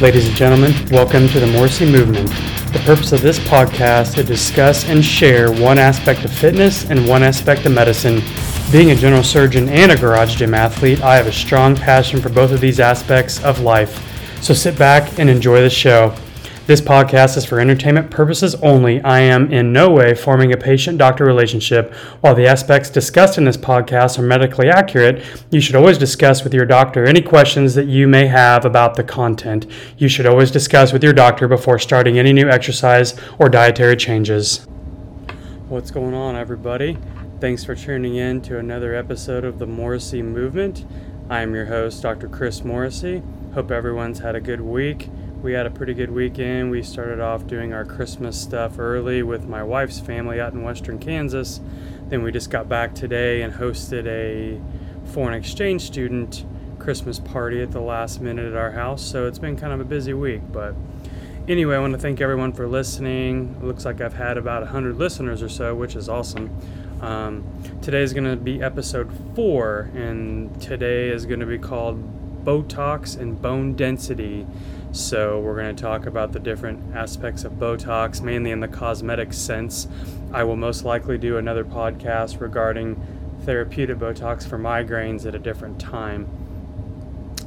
Ladies 0.00 0.28
and 0.28 0.36
gentlemen, 0.36 0.72
welcome 0.92 1.26
to 1.26 1.40
the 1.40 1.46
Morrissey 1.48 1.84
Movement. 1.84 2.28
The 2.72 2.80
purpose 2.84 3.10
of 3.10 3.20
this 3.20 3.40
podcast 3.40 4.10
is 4.10 4.14
to 4.14 4.22
discuss 4.22 4.84
and 4.84 5.04
share 5.04 5.50
one 5.50 5.76
aspect 5.76 6.24
of 6.24 6.32
fitness 6.32 6.88
and 6.88 7.08
one 7.08 7.24
aspect 7.24 7.66
of 7.66 7.72
medicine. 7.72 8.22
Being 8.70 8.92
a 8.92 8.94
general 8.94 9.24
surgeon 9.24 9.68
and 9.68 9.90
a 9.90 9.96
garage 9.96 10.36
gym 10.36 10.54
athlete, 10.54 11.02
I 11.02 11.16
have 11.16 11.26
a 11.26 11.32
strong 11.32 11.74
passion 11.74 12.20
for 12.20 12.28
both 12.28 12.52
of 12.52 12.60
these 12.60 12.78
aspects 12.78 13.42
of 13.42 13.58
life. 13.58 14.00
So 14.40 14.54
sit 14.54 14.78
back 14.78 15.18
and 15.18 15.28
enjoy 15.28 15.62
the 15.62 15.70
show. 15.70 16.14
This 16.68 16.82
podcast 16.82 17.38
is 17.38 17.46
for 17.46 17.60
entertainment 17.60 18.10
purposes 18.10 18.54
only. 18.56 19.00
I 19.00 19.20
am 19.20 19.50
in 19.50 19.72
no 19.72 19.88
way 19.88 20.12
forming 20.14 20.52
a 20.52 20.56
patient 20.58 20.98
doctor 20.98 21.24
relationship. 21.24 21.94
While 22.20 22.34
the 22.34 22.46
aspects 22.46 22.90
discussed 22.90 23.38
in 23.38 23.46
this 23.46 23.56
podcast 23.56 24.18
are 24.18 24.22
medically 24.22 24.68
accurate, 24.68 25.24
you 25.50 25.62
should 25.62 25.76
always 25.76 25.96
discuss 25.96 26.44
with 26.44 26.52
your 26.52 26.66
doctor 26.66 27.06
any 27.06 27.22
questions 27.22 27.74
that 27.74 27.86
you 27.86 28.06
may 28.06 28.26
have 28.26 28.66
about 28.66 28.96
the 28.96 29.02
content. 29.02 29.64
You 29.96 30.08
should 30.08 30.26
always 30.26 30.50
discuss 30.50 30.92
with 30.92 31.02
your 31.02 31.14
doctor 31.14 31.48
before 31.48 31.78
starting 31.78 32.18
any 32.18 32.34
new 32.34 32.50
exercise 32.50 33.18
or 33.38 33.48
dietary 33.48 33.96
changes. 33.96 34.66
What's 35.70 35.90
going 35.90 36.12
on, 36.12 36.36
everybody? 36.36 36.98
Thanks 37.40 37.64
for 37.64 37.74
tuning 37.74 38.16
in 38.16 38.42
to 38.42 38.58
another 38.58 38.94
episode 38.94 39.46
of 39.46 39.58
the 39.58 39.66
Morrissey 39.66 40.20
Movement. 40.20 40.84
I 41.30 41.40
am 41.40 41.54
your 41.54 41.64
host, 41.64 42.02
Dr. 42.02 42.28
Chris 42.28 42.62
Morrissey. 42.62 43.22
Hope 43.54 43.70
everyone's 43.70 44.18
had 44.18 44.34
a 44.34 44.40
good 44.42 44.60
week 44.60 45.08
we 45.42 45.52
had 45.52 45.66
a 45.66 45.70
pretty 45.70 45.94
good 45.94 46.10
weekend. 46.10 46.70
We 46.70 46.82
started 46.82 47.20
off 47.20 47.46
doing 47.46 47.72
our 47.72 47.84
Christmas 47.84 48.40
stuff 48.40 48.78
early 48.78 49.22
with 49.22 49.46
my 49.46 49.62
wife's 49.62 50.00
family 50.00 50.40
out 50.40 50.52
in 50.52 50.62
western 50.62 50.98
Kansas. 50.98 51.60
Then 52.08 52.22
we 52.22 52.32
just 52.32 52.50
got 52.50 52.68
back 52.68 52.94
today 52.94 53.42
and 53.42 53.54
hosted 53.54 54.06
a 54.06 54.60
foreign 55.10 55.34
exchange 55.34 55.82
student 55.82 56.44
Christmas 56.80 57.20
party 57.20 57.62
at 57.62 57.70
the 57.70 57.80
last 57.80 58.20
minute 58.20 58.46
at 58.46 58.56
our 58.56 58.72
house. 58.72 59.02
So 59.02 59.26
it's 59.26 59.38
been 59.38 59.56
kind 59.56 59.72
of 59.72 59.80
a 59.80 59.84
busy 59.84 60.12
week. 60.12 60.42
But 60.50 60.74
anyway, 61.46 61.76
I 61.76 61.78
want 61.78 61.92
to 61.92 62.00
thank 62.00 62.20
everyone 62.20 62.52
for 62.52 62.66
listening. 62.66 63.56
It 63.60 63.64
looks 63.64 63.84
like 63.84 64.00
I've 64.00 64.14
had 64.14 64.38
about 64.38 64.62
100 64.62 64.96
listeners 64.96 65.40
or 65.40 65.48
so, 65.48 65.72
which 65.74 65.94
is 65.94 66.08
awesome. 66.08 66.50
Um, 67.00 67.44
today 67.80 68.02
is 68.02 68.12
going 68.12 68.28
to 68.28 68.36
be 68.36 68.60
episode 68.60 69.08
four, 69.36 69.88
and 69.94 70.60
today 70.60 71.10
is 71.10 71.26
going 71.26 71.38
to 71.38 71.46
be 71.46 71.58
called 71.58 72.44
Botox 72.44 73.16
and 73.16 73.40
Bone 73.40 73.74
Density. 73.74 74.46
So, 74.92 75.38
we're 75.40 75.54
going 75.54 75.76
to 75.76 75.82
talk 75.82 76.06
about 76.06 76.32
the 76.32 76.38
different 76.38 76.96
aspects 76.96 77.44
of 77.44 77.52
Botox, 77.52 78.22
mainly 78.22 78.50
in 78.50 78.60
the 78.60 78.68
cosmetic 78.68 79.34
sense. 79.34 79.86
I 80.32 80.44
will 80.44 80.56
most 80.56 80.84
likely 80.84 81.18
do 81.18 81.36
another 81.36 81.64
podcast 81.64 82.40
regarding 82.40 83.00
therapeutic 83.42 83.98
Botox 83.98 84.48
for 84.48 84.58
migraines 84.58 85.26
at 85.26 85.34
a 85.34 85.38
different 85.38 85.78
time. 85.78 86.26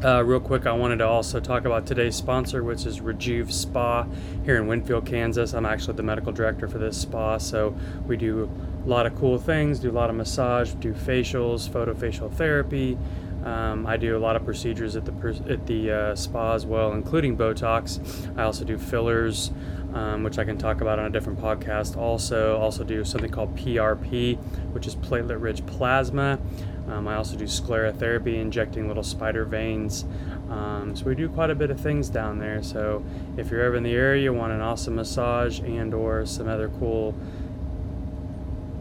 Uh, 0.04 0.24
real 0.24 0.40
quick, 0.40 0.66
I 0.66 0.72
wanted 0.72 0.98
to 0.98 1.08
also 1.08 1.40
talk 1.40 1.66
about 1.66 1.86
today's 1.86 2.16
sponsor, 2.16 2.64
which 2.64 2.88
is 2.88 3.02
Rejuve 3.02 3.54
Spa 3.54 4.08
here 4.44 4.58
in 4.58 4.66
Winfield, 4.66 5.06
Kansas. 5.06 5.54
I'm 5.54 5.66
actually 5.66 5.96
the 5.96 6.04
medical 6.04 6.32
director 6.32 6.68
for 6.68 6.80
this 6.80 7.00
spa, 7.00 7.38
so 7.38 7.78
we 8.08 8.18
do 8.18 8.50
a 8.84 8.90
lot 8.90 9.06
of 9.06 9.16
cool 9.16 9.38
things, 9.38 9.80
do 9.80 9.92
a 9.92 9.94
lot 9.94 10.10
of 10.10 10.16
massage, 10.16 10.72
do 10.74 10.94
facials, 10.94 11.70
photofacial 11.70 12.34
therapy, 12.34 12.98
um, 13.44 13.88
I 13.88 13.98
do 13.98 14.16
a 14.16 14.20
lot 14.20 14.36
of 14.36 14.46
procedures 14.46 14.96
at 14.96 15.06
the 15.06 15.46
at 15.50 15.66
the 15.66 15.92
uh, 15.92 16.16
spa 16.16 16.54
as 16.54 16.66
well, 16.66 16.94
including 16.94 17.36
Botox. 17.36 18.00
I 18.38 18.44
also 18.44 18.64
do 18.64 18.78
fillers, 18.78 19.52
um, 19.94 20.24
which 20.24 20.38
I 20.38 20.44
can 20.44 20.58
talk 20.58 20.82
about 20.82 21.00
on 21.00 21.06
a 21.06 21.10
different 21.10 21.40
podcast. 21.40 21.98
Also, 21.98 22.58
also 22.58 22.84
do 22.84 23.04
something 23.04 23.32
called 23.32 23.56
PRP, 23.56 24.38
which 24.74 24.86
is 24.86 24.96
platelet-rich 24.96 25.66
plasma. 25.66 26.40
Um, 26.88 27.08
I 27.08 27.16
also 27.16 27.36
do 27.38 27.46
sclerotherapy, 27.46 28.36
injecting 28.36 28.88
little 28.88 29.04
spider 29.04 29.46
veins. 29.46 30.06
Um, 30.50 30.96
so 30.96 31.06
we 31.06 31.16
do 31.16 31.30
quite 31.30 31.50
a 31.50 31.56
bit 31.56 31.72
of 31.72 31.80
things 31.80 32.10
down 32.10 32.38
there. 32.38 32.62
So 32.62 33.04
if 33.38 33.50
you're 33.50 33.62
ever 33.62 33.78
in 33.78 33.84
the 33.84 33.94
area, 33.94 34.24
you 34.24 34.34
want 34.34 34.52
an 34.52 34.62
awesome 34.62 34.96
massage 34.96 35.60
and/or 35.60 36.26
some 36.26 36.48
other 36.48 36.70
cool 36.80 37.16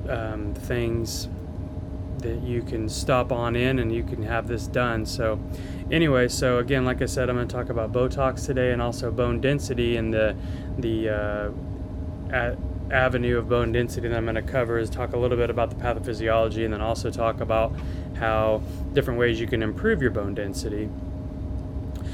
um, 0.09 0.53
things 0.55 1.29
that 2.21 2.43
you 2.43 2.63
can 2.63 2.89
stop 2.89 3.33
on 3.33 3.57
in 3.57 3.79
and 3.79 3.95
you 3.95 4.03
can 4.03 4.23
have 4.23 4.49
this 4.49 4.67
done. 4.67 5.07
So, 5.07 5.41
anyway, 5.91 6.29
so 6.29 6.59
again, 6.59 6.85
like 6.85 7.03
I 7.03 7.07
said, 7.07 7.29
I'm 7.29 7.37
going 7.37 7.49
to 7.49 7.55
talk 7.55 7.69
about 7.69 7.93
Botox 7.93 8.47
today 8.47 8.73
and 8.73 8.81
also 8.81 9.11
bone 9.11 9.41
density 9.41 9.97
and 9.97 10.13
the 10.13 10.37
the 10.79 11.09
uh, 11.09 11.51
a- 12.33 12.57
avenue 12.91 13.39
of 13.39 13.49
bone 13.49 13.73
density 13.73 14.09
that 14.09 14.17
I'm 14.17 14.25
going 14.25 14.35
to 14.35 14.43
cover 14.43 14.79
is 14.79 14.91
talk 14.91 15.13
a 15.13 15.19
little 15.19 15.37
bit 15.37 15.51
about 15.51 15.71
the 15.71 15.77
pathophysiology 15.77 16.65
and 16.65 16.73
then 16.73 16.81
also 16.81 17.11
talk 17.11 17.41
about 17.41 17.73
how 18.17 18.63
different 18.93 19.19
ways 19.19 19.41
you 19.41 19.47
can 19.47 19.63
improve 19.63 20.03
your 20.03 20.11
bone 20.11 20.35
density. 20.35 20.89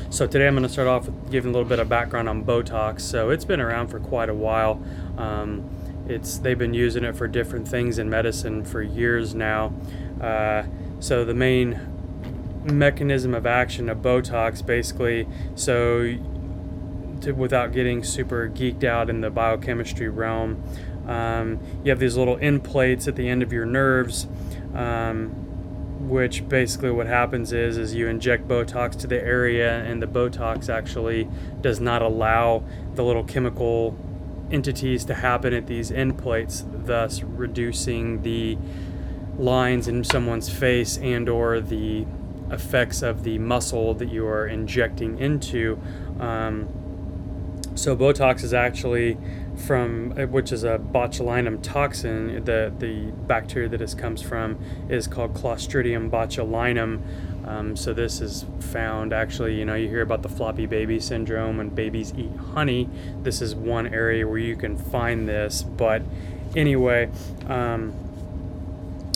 So 0.09 0.27
today 0.27 0.47
I'm 0.47 0.55
going 0.55 0.63
to 0.63 0.69
start 0.69 0.87
off 0.87 1.07
with 1.07 1.31
giving 1.31 1.51
a 1.51 1.53
little 1.53 1.69
bit 1.69 1.79
of 1.79 1.89
background 1.89 2.29
on 2.29 2.45
Botox. 2.45 3.01
So 3.01 3.31
it's 3.31 3.45
been 3.45 3.61
around 3.61 3.89
for 3.89 3.99
quite 3.99 4.29
a 4.29 4.35
while. 4.35 4.81
Um, 5.19 5.69
it's 6.09 6.39
they've 6.39 6.59
been 6.59 6.75
using 6.75 7.05
it 7.05 7.17
for 7.17 7.27
different 7.27 7.67
things 7.69 7.99
in 7.99 8.09
medicine 8.09 8.65
for 8.65 8.83
years 8.83 9.35
now. 9.35 9.73
Uh, 10.21 10.65
so 11.01 11.25
the 11.25 11.35
main 11.35 11.81
mechanism 12.65 13.35
of 13.35 13.47
action 13.47 13.89
of 13.89 13.99
Botox, 13.99 14.65
basically, 14.65 15.29
so 15.55 16.17
to, 17.21 17.33
without 17.33 17.73
getting 17.73 18.03
super 18.03 18.49
geeked 18.49 18.85
out 18.85 19.09
in 19.09 19.21
the 19.21 19.31
biochemistry 19.31 20.09
realm, 20.09 20.63
um, 21.07 21.61
you 21.85 21.91
have 21.91 21.99
these 21.99 22.17
little 22.17 22.39
end 22.41 22.65
plates 22.65 23.07
at 23.07 23.17
the 23.17 23.29
end 23.29 23.43
of 23.43 23.53
your 23.53 23.67
nerves. 23.67 24.27
Um, 24.75 25.43
which 26.09 26.49
basically 26.49 26.91
what 26.91 27.07
happens 27.07 27.53
is 27.53 27.79
is 27.79 27.95
you 27.95 28.07
inject 28.07 28.47
botox 28.47 28.97
to 28.97 29.07
the 29.07 29.21
area 29.21 29.83
and 29.85 30.01
the 30.01 30.07
botox 30.07 30.69
actually 30.69 31.27
does 31.63 31.81
not 31.81 32.03
allow 32.03 32.63
the 32.95 33.03
little 33.03 33.25
chemical 33.25 33.97
entities 34.51 35.05
to 35.07 35.15
happen 35.15 35.53
at 35.53 35.67
these 35.67 35.91
end 35.91 36.19
plates, 36.19 36.65
thus 36.67 37.23
reducing 37.23 38.23
the 38.23 38.57
lines 39.39 39.89
in 39.89 40.05
someone's 40.05 40.49
face 40.49 40.97
and 40.99 41.29
or 41.29 41.61
the 41.61 42.07
effects 42.51 43.03
of 43.03 43.25
the 43.25 43.39
muscle 43.39 43.95
that 43.95 44.09
you 44.09 44.27
are 44.27 44.47
injecting 44.47 45.19
into. 45.19 45.79
Um, 46.21 46.69
so 47.75 47.95
Botox 47.95 48.43
is 48.43 48.55
actually 48.55 49.19
from 49.67 50.11
which 50.31 50.53
is 50.53 50.65
a 50.65 50.79
botulinum 50.79 51.63
toxin. 51.63 52.45
The 52.45 52.73
the 52.79 53.11
bacteria 53.27 53.69
that 53.69 53.79
this 53.79 53.95
comes 53.95 54.23
from 54.23 54.59
is 54.89 55.07
called 55.07 55.35
Clostridium 55.35 56.11
botulinum. 56.11 57.03
Um, 57.47 57.77
so 57.77 57.93
this 57.93 58.21
is 58.21 58.45
found 58.61 59.13
actually, 59.13 59.55
you 59.55 59.65
know, 59.65 59.75
you 59.75 59.89
hear 59.89 60.03
about 60.03 60.23
the 60.23 60.29
floppy 60.29 60.67
baby 60.67 60.99
syndrome 60.99 61.59
when 61.59 61.69
babies 61.69 62.13
eat 62.17 62.35
honey. 62.55 62.89
This 63.23 63.41
is 63.41 63.55
one 63.55 63.87
area 63.87 64.27
where 64.27 64.39
you 64.39 64.57
can 64.57 64.77
find 64.77 65.29
this. 65.29 65.63
But 65.63 66.03
anyway, 66.57 67.09
um, 67.49 67.95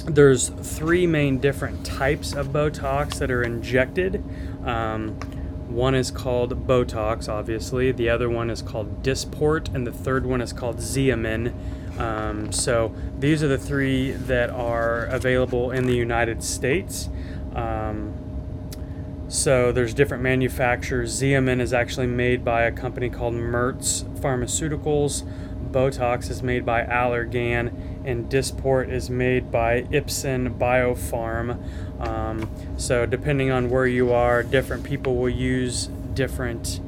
there's 0.06 0.48
three 0.48 1.06
main 1.06 1.38
different 1.38 1.84
types 1.84 2.32
of 2.32 2.48
Botox 2.48 3.18
that 3.18 3.30
are 3.30 3.42
injected. 3.42 4.22
Um, 4.64 5.18
one 5.68 5.94
is 5.94 6.10
called 6.10 6.66
Botox, 6.66 7.28
obviously. 7.28 7.92
The 7.92 8.08
other 8.10 8.28
one 8.28 8.50
is 8.50 8.60
called 8.60 9.02
Dysport, 9.02 9.72
and 9.74 9.86
the 9.86 9.92
third 9.92 10.26
one 10.26 10.40
is 10.40 10.52
called 10.52 10.78
Xeomin. 10.78 11.52
Um, 11.98 12.50
so 12.50 12.94
these 13.18 13.42
are 13.42 13.48
the 13.48 13.58
three 13.58 14.12
that 14.12 14.50
are 14.50 15.04
available 15.06 15.70
in 15.70 15.86
the 15.86 15.94
United 15.94 16.42
States. 16.42 17.08
Um, 17.54 18.14
so 19.28 19.70
there's 19.70 19.94
different 19.94 20.22
manufacturers. 20.22 21.20
Xeomin 21.20 21.60
is 21.60 21.72
actually 21.72 22.08
made 22.08 22.44
by 22.44 22.62
a 22.62 22.72
company 22.72 23.08
called 23.08 23.34
Merz 23.34 24.02
Pharmaceuticals. 24.20 25.22
Botox 25.70 26.30
is 26.30 26.42
made 26.42 26.66
by 26.66 26.82
Allergan, 26.82 27.72
and 28.04 28.28
Dysport 28.28 28.90
is 28.90 29.08
made 29.08 29.52
by 29.52 29.82
Ipsen 29.82 30.58
Biopharm. 30.58 32.04
Um, 32.04 32.50
so 32.76 33.06
depending 33.06 33.52
on 33.52 33.70
where 33.70 33.86
you 33.86 34.12
are, 34.12 34.42
different 34.42 34.82
people 34.82 35.14
will 35.14 35.28
use 35.28 35.86
different 36.14 36.80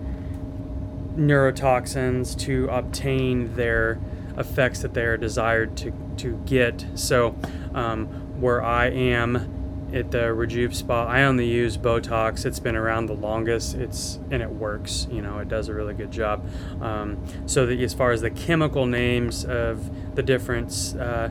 neurotoxins 1.16 2.36
to 2.40 2.66
obtain 2.68 3.54
their 3.54 4.00
effects 4.36 4.80
that 4.80 4.94
they 4.94 5.04
are 5.04 5.16
desired 5.16 5.76
to, 5.76 5.92
to 6.16 6.42
get. 6.46 6.84
So 6.94 7.36
um, 7.74 8.06
where 8.40 8.64
I 8.64 8.86
am 8.86 9.61
at 9.94 10.10
the 10.10 10.32
Rejuve 10.32 10.74
Spa. 10.74 11.06
I 11.06 11.22
only 11.24 11.46
use 11.46 11.76
Botox. 11.76 12.44
It's 12.44 12.60
been 12.60 12.76
around 12.76 13.06
the 13.06 13.14
longest. 13.14 13.74
It's 13.74 14.18
and 14.30 14.42
it 14.42 14.50
works. 14.50 15.06
You 15.10 15.22
know, 15.22 15.38
it 15.38 15.48
does 15.48 15.68
a 15.68 15.74
really 15.74 15.94
good 15.94 16.10
job. 16.10 16.46
Um, 16.80 17.22
so 17.46 17.66
that 17.66 17.78
as 17.80 17.94
far 17.94 18.12
as 18.12 18.20
the 18.20 18.30
chemical 18.30 18.86
names 18.86 19.44
of 19.44 20.14
the 20.14 20.22
difference, 20.22 20.94
uh, 20.94 21.30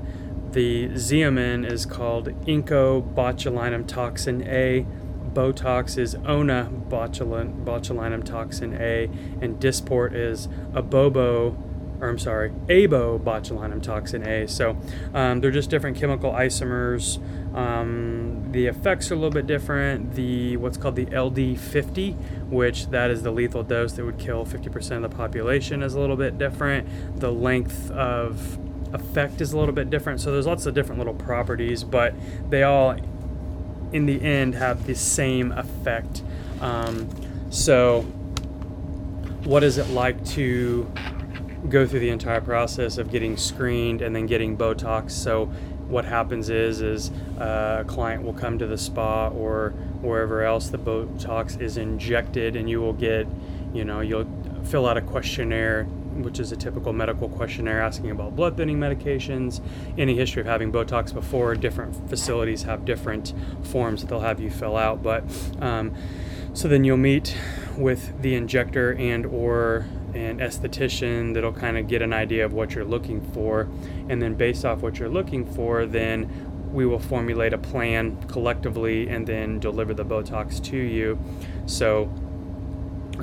the 0.52 0.90
Xeomin 0.90 1.70
is 1.70 1.86
called 1.86 2.28
Inco 2.46 3.14
botulinum 3.14 3.88
toxin 3.88 4.48
A. 4.48 4.86
Botox 5.34 5.98
is 5.98 6.16
Ona 6.26 6.70
botulinum, 6.90 7.64
botulinum 7.64 8.24
toxin 8.24 8.74
A, 8.74 9.06
and 9.42 9.60
Dysport 9.62 10.14
is 10.14 10.48
Abobo 10.74 11.56
or 12.02 12.10
I'm 12.10 12.18
sorry, 12.18 12.50
abotulinum 12.68 13.82
toxin 13.82 14.28
A. 14.28 14.48
So 14.48 14.76
um, 15.14 15.40
they're 15.40 15.52
just 15.52 15.70
different 15.70 15.96
chemical 15.98 16.32
isomers. 16.32 17.22
Um, 17.54 18.52
the 18.52 18.68
effects 18.68 19.12
are 19.12 19.16
a 19.16 19.18
little 19.18 19.32
bit 19.32 19.48
different. 19.48 20.14
The 20.16 20.58
what's 20.58 20.78
called 20.78 20.96
the 20.96 21.06
LD50, 21.08 22.50
which 22.50 22.88
that 22.88 23.12
is 23.12 23.24
the 23.24 23.32
lethal 23.32 23.64
dose 23.64 23.94
that 23.94 24.06
would 24.06 24.18
kill 24.18 24.46
50% 24.46 24.92
of 24.92 25.02
the 25.02 25.10
population, 25.10 25.84
is 25.84 25.94
a 25.94 26.00
little 26.00 26.16
bit 26.16 26.38
different. 26.38 27.20
The 27.20 27.32
length 27.32 27.92
of 27.92 28.58
effect 28.94 29.42
is 29.42 29.54
a 29.54 29.58
little 29.58 29.74
bit 29.74 29.90
different. 29.90 30.22
So 30.22 30.32
there's 30.32 30.48
lots 30.48 30.66
of 30.66 30.74
different 30.74 31.00
little 31.00 31.14
properties, 31.14 31.84
but 31.84 32.14
they 32.50 32.64
all, 32.64 32.96
in 33.92 34.06
the 34.06 34.22
end, 34.22 34.56
have 34.56 34.86
the 34.86 34.96
same 34.96 35.52
effect. 35.52 36.24
Um, 36.62 37.10
so, 37.50 38.02
what 39.44 39.64
is 39.64 39.78
it 39.78 39.90
like 39.90 40.24
to 40.26 40.90
go 41.70 41.86
through 41.86 42.00
the 42.00 42.10
entire 42.10 42.42
process 42.42 42.98
of 42.98 43.12
getting 43.12 43.36
screened 43.36 44.02
and 44.02 44.16
then 44.16 44.26
getting 44.26 44.56
Botox? 44.56 45.12
So, 45.12 45.52
what 45.92 46.06
happens 46.06 46.50
is 46.50 46.82
is 46.82 47.12
uh, 47.40 47.80
a 47.82 47.84
client 47.86 48.24
will 48.24 48.34
come 48.34 48.58
to 48.58 48.66
the 48.66 48.78
spa 48.78 49.28
or 49.28 49.72
wherever 50.02 50.44
else 50.44 50.70
the 50.70 50.78
Botox 50.78 51.60
is 51.60 51.78
injected, 51.78 52.56
and 52.56 52.70
you 52.70 52.80
will 52.80 52.94
get, 52.94 53.28
you 53.74 53.84
know, 53.84 54.00
you'll 54.00 54.28
fill 54.64 54.88
out 54.88 54.98
a 54.98 55.02
questionnaire 55.02 55.88
which 56.16 56.40
is 56.40 56.52
a 56.52 56.56
typical 56.58 56.92
medical 56.92 57.30
questionnaire 57.30 57.82
asking 57.82 58.12
about 58.12 58.36
blood 58.36 58.58
thinning 58.58 58.78
medications, 58.78 59.62
any 59.98 60.16
history 60.16 60.42
of 60.42 60.46
having 60.46 60.72
Botox 60.72 61.14
before. 61.14 61.56
Different 61.56 62.10
facilities 62.10 62.64
have 62.64 62.86
different 62.86 63.34
forms 63.64 64.02
that 64.02 64.08
they'll 64.08 64.20
have 64.20 64.40
you 64.40 64.50
fill 64.50 64.76
out, 64.76 65.02
but 65.02 65.24
um, 65.62 65.96
so 66.54 66.68
then 66.68 66.84
you'll 66.84 66.98
meet 66.98 67.36
with 67.78 68.22
the 68.22 68.36
injector 68.36 68.94
and 68.96 69.26
or 69.26 69.86
an 70.14 70.40
esthetician 70.40 71.34
that'll 71.34 71.54
kind 71.54 71.78
of 71.78 71.88
get 71.88 72.02
an 72.02 72.14
idea 72.14 72.46
of 72.46 72.54
what 72.54 72.74
you're 72.74 72.86
looking 72.86 73.22
for, 73.34 73.70
and 74.10 74.22
then 74.22 74.36
based 74.36 74.66
off 74.66 74.82
what 74.82 75.00
you're 75.00 75.10
looking 75.10 75.46
for, 75.46 75.86
then 75.86 76.30
we 76.72 76.86
will 76.86 77.00
formulate 77.00 77.54
a 77.54 77.58
plan 77.58 78.22
collectively 78.28 79.10
and 79.10 79.28
then 79.28 79.60
deliver 79.60 79.94
the 79.94 80.06
Botox 80.06 80.64
to 80.64 80.78
you. 80.78 81.20
So 81.66 82.10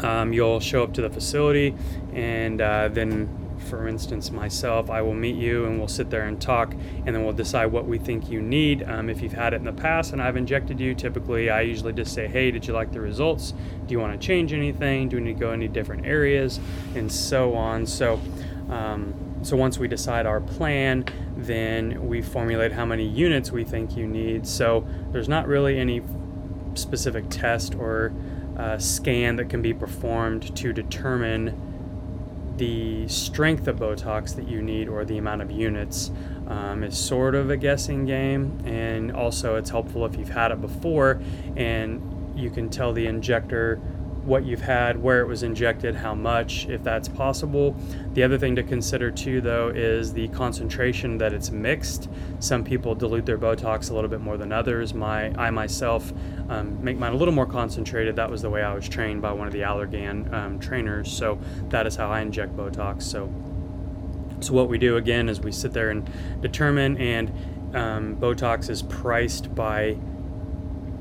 um, 0.02 0.32
you'll 0.32 0.60
show 0.60 0.82
up 0.82 0.92
to 0.94 1.02
the 1.02 1.10
facility, 1.10 1.74
and 2.12 2.60
uh, 2.60 2.88
then, 2.88 3.28
for 3.58 3.88
instance, 3.88 4.30
myself, 4.30 4.90
I 4.90 5.02
will 5.02 5.14
meet 5.14 5.36
you 5.36 5.66
and 5.66 5.78
we'll 5.78 5.88
sit 5.88 6.10
there 6.10 6.24
and 6.24 6.40
talk, 6.40 6.72
and 7.06 7.14
then 7.14 7.24
we'll 7.24 7.32
decide 7.32 7.66
what 7.66 7.86
we 7.86 7.98
think 7.98 8.30
you 8.30 8.40
need. 8.40 8.82
Um, 8.82 9.08
if 9.08 9.20
you've 9.20 9.32
had 9.32 9.54
it 9.54 9.56
in 9.56 9.64
the 9.64 9.72
past 9.72 10.12
and 10.12 10.22
I've 10.22 10.36
injected 10.36 10.80
you, 10.80 10.94
typically 10.94 11.50
I 11.50 11.62
usually 11.62 11.92
just 11.92 12.14
say, 12.14 12.28
Hey, 12.28 12.50
did 12.50 12.66
you 12.66 12.72
like 12.72 12.92
the 12.92 13.00
results? 13.00 13.52
Do 13.86 13.92
you 13.92 14.00
want 14.00 14.18
to 14.18 14.26
change 14.26 14.52
anything? 14.52 15.08
Do 15.08 15.16
we 15.16 15.22
need 15.22 15.34
to 15.34 15.40
go 15.40 15.50
any 15.50 15.68
different 15.68 16.06
areas? 16.06 16.60
And 16.94 17.10
so 17.10 17.54
on. 17.54 17.86
So, 17.86 18.20
um, 18.70 19.14
so 19.42 19.56
once 19.56 19.78
we 19.78 19.88
decide 19.88 20.26
our 20.26 20.40
plan, 20.40 21.04
then 21.36 22.08
we 22.08 22.22
formulate 22.22 22.72
how 22.72 22.84
many 22.84 23.06
units 23.06 23.52
we 23.52 23.64
think 23.64 23.96
you 23.96 24.06
need. 24.06 24.46
So 24.46 24.86
there's 25.12 25.28
not 25.28 25.46
really 25.46 25.78
any 25.78 26.02
specific 26.74 27.28
test 27.28 27.74
or 27.74 28.12
uh, 28.56 28.78
scan 28.78 29.36
that 29.36 29.48
can 29.48 29.62
be 29.62 29.72
performed 29.72 30.54
to 30.56 30.72
determine 30.72 31.67
the 32.58 33.08
strength 33.08 33.68
of 33.68 33.76
Botox 33.76 34.34
that 34.36 34.48
you 34.48 34.60
need 34.60 34.88
or 34.88 35.04
the 35.04 35.18
amount 35.18 35.42
of 35.42 35.50
units. 35.50 36.10
Um, 36.46 36.82
is 36.82 36.96
sort 36.96 37.34
of 37.34 37.50
a 37.50 37.58
guessing 37.58 38.06
game, 38.06 38.58
and 38.64 39.12
also 39.12 39.56
it's 39.56 39.68
helpful 39.68 40.06
if 40.06 40.16
you've 40.16 40.30
had 40.30 40.50
it 40.50 40.62
before 40.62 41.20
and 41.56 42.00
you 42.38 42.50
can 42.50 42.70
tell 42.70 42.92
the 42.92 43.06
injector 43.06 43.80
what 44.28 44.44
you've 44.44 44.60
had, 44.60 45.02
where 45.02 45.20
it 45.20 45.26
was 45.26 45.42
injected, 45.42 45.94
how 45.94 46.14
much, 46.14 46.66
if 46.68 46.84
that's 46.84 47.08
possible. 47.08 47.74
The 48.12 48.22
other 48.22 48.38
thing 48.38 48.54
to 48.56 48.62
consider 48.62 49.10
too, 49.10 49.40
though, 49.40 49.68
is 49.68 50.12
the 50.12 50.28
concentration 50.28 51.16
that 51.18 51.32
it's 51.32 51.50
mixed. 51.50 52.10
Some 52.38 52.62
people 52.62 52.94
dilute 52.94 53.24
their 53.24 53.38
Botox 53.38 53.90
a 53.90 53.94
little 53.94 54.10
bit 54.10 54.20
more 54.20 54.36
than 54.36 54.52
others. 54.52 54.92
My, 54.92 55.32
I 55.40 55.50
myself 55.50 56.12
um, 56.50 56.82
make 56.84 56.98
mine 56.98 57.12
a 57.12 57.16
little 57.16 57.32
more 57.32 57.46
concentrated. 57.46 58.16
That 58.16 58.30
was 58.30 58.42
the 58.42 58.50
way 58.50 58.62
I 58.62 58.74
was 58.74 58.86
trained 58.86 59.22
by 59.22 59.32
one 59.32 59.46
of 59.46 59.52
the 59.54 59.60
Allergan 59.60 60.30
um, 60.32 60.58
trainers. 60.60 61.10
So 61.10 61.38
that 61.70 61.86
is 61.86 61.96
how 61.96 62.10
I 62.10 62.20
inject 62.20 62.54
Botox. 62.54 63.04
So, 63.04 63.32
so 64.40 64.52
what 64.52 64.68
we 64.68 64.76
do 64.76 64.98
again 64.98 65.30
is 65.30 65.40
we 65.40 65.52
sit 65.52 65.72
there 65.72 65.88
and 65.88 66.08
determine, 66.42 66.98
and 66.98 67.30
um, 67.74 68.16
Botox 68.16 68.68
is 68.68 68.82
priced 68.82 69.54
by 69.54 69.96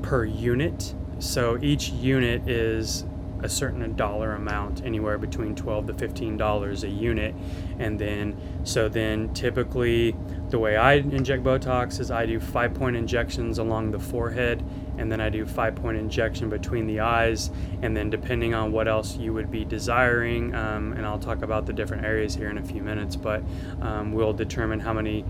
per 0.00 0.24
unit. 0.24 0.94
So 1.18 1.58
each 1.60 1.90
unit 1.90 2.48
is 2.48 3.04
a 3.42 3.48
certain 3.48 3.94
dollar 3.94 4.34
amount, 4.34 4.84
anywhere 4.84 5.18
between 5.18 5.54
12 5.54 5.88
to 5.88 5.94
15 5.94 6.36
dollars 6.36 6.84
a 6.84 6.88
unit. 6.88 7.34
And 7.78 7.98
then, 7.98 8.36
so 8.64 8.88
then 8.88 9.32
typically 9.34 10.16
the 10.50 10.58
way 10.58 10.76
I 10.76 10.94
inject 10.94 11.42
Botox 11.42 12.00
is 12.00 12.10
I 12.10 12.26
do 12.26 12.40
five 12.40 12.74
point 12.74 12.96
injections 12.96 13.58
along 13.58 13.90
the 13.90 13.98
forehead, 13.98 14.64
and 14.96 15.10
then 15.10 15.20
I 15.20 15.28
do 15.28 15.46
five 15.46 15.76
point 15.76 15.98
injection 15.98 16.48
between 16.48 16.86
the 16.86 17.00
eyes. 17.00 17.50
And 17.82 17.96
then, 17.96 18.10
depending 18.10 18.54
on 18.54 18.72
what 18.72 18.88
else 18.88 19.16
you 19.16 19.32
would 19.34 19.50
be 19.50 19.64
desiring, 19.64 20.54
um, 20.54 20.92
and 20.92 21.04
I'll 21.06 21.18
talk 21.18 21.42
about 21.42 21.66
the 21.66 21.72
different 21.72 22.04
areas 22.04 22.34
here 22.34 22.50
in 22.50 22.58
a 22.58 22.64
few 22.64 22.82
minutes, 22.82 23.16
but 23.16 23.42
um, 23.80 24.12
we'll 24.12 24.32
determine 24.32 24.80
how 24.80 24.92
many 24.92 25.24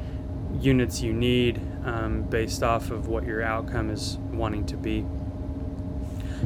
units 0.61 1.03
you 1.03 1.13
need 1.13 1.61
um, 1.85 2.23
based 2.23 2.63
off 2.63 2.91
of 2.91 3.09
what 3.09 3.25
your 3.25 3.43
outcome 3.43 3.91
is 3.91 4.19
wanting 4.33 4.65
to 4.67 4.77
be. 4.77 5.05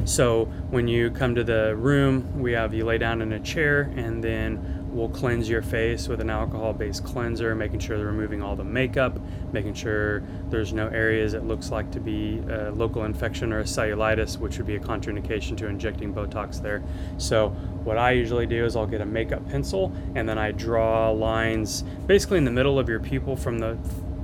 So 0.05 0.45
when 0.69 0.87
you 0.87 1.11
come 1.11 1.35
to 1.35 1.43
the 1.43 1.75
room, 1.75 2.39
we 2.39 2.51
have 2.53 2.73
you 2.73 2.85
lay 2.85 2.97
down 2.97 3.21
in 3.21 3.33
a 3.33 3.39
chair 3.39 3.91
and 3.95 4.23
then 4.23 4.83
we'll 4.93 5.09
cleanse 5.09 5.49
your 5.49 5.61
face 5.61 6.07
with 6.07 6.21
an 6.21 6.29
alcohol 6.29 6.73
based 6.73 7.03
cleanser, 7.03 7.55
making 7.55 7.79
sure 7.79 7.97
they're 7.97 8.05
removing 8.05 8.41
all 8.41 8.55
the 8.55 8.63
makeup, 8.63 9.19
making 9.51 9.73
sure 9.73 10.21
there's 10.49 10.71
no 10.71 10.87
areas 10.87 11.33
it 11.33 11.43
looks 11.43 11.71
like 11.71 11.91
to 11.91 11.99
be 11.99 12.39
a 12.49 12.71
local 12.71 13.05
infection 13.05 13.51
or 13.51 13.59
a 13.59 13.63
cellulitis, 13.63 14.37
which 14.37 14.57
would 14.57 14.67
be 14.67 14.75
a 14.75 14.79
contraindication 14.79 15.57
to 15.57 15.67
injecting 15.67 16.13
Botox 16.13 16.61
there. 16.61 16.83
So, 17.17 17.49
what 17.83 17.97
I 17.97 18.11
usually 18.11 18.45
do 18.45 18.65
is 18.65 18.75
I'll 18.75 18.87
get 18.87 19.01
a 19.01 19.05
makeup 19.05 19.47
pencil 19.49 19.91
and 20.15 20.27
then 20.29 20.37
I 20.37 20.51
draw 20.51 21.09
lines 21.09 21.83
basically 22.05 22.37
in 22.37 22.45
the 22.45 22.51
middle 22.51 22.79
of 22.79 22.87
your 22.87 22.99
pupil 22.99 23.35
from 23.35 23.59
the 23.59 23.77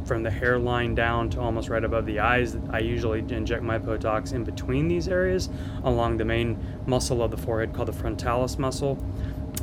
from 0.09 0.23
the 0.23 0.31
hairline 0.31 0.95
down 0.95 1.29
to 1.29 1.39
almost 1.39 1.69
right 1.69 1.83
above 1.83 2.03
the 2.07 2.19
eyes. 2.19 2.57
I 2.71 2.79
usually 2.79 3.19
inject 3.19 3.61
my 3.61 3.77
Botox 3.77 4.33
in 4.33 4.43
between 4.43 4.87
these 4.87 5.07
areas 5.07 5.49
along 5.83 6.17
the 6.17 6.25
main 6.25 6.57
muscle 6.87 7.21
of 7.21 7.29
the 7.29 7.37
forehead 7.37 7.73
called 7.73 7.89
the 7.89 7.93
frontalis 7.93 8.57
muscle. 8.57 8.97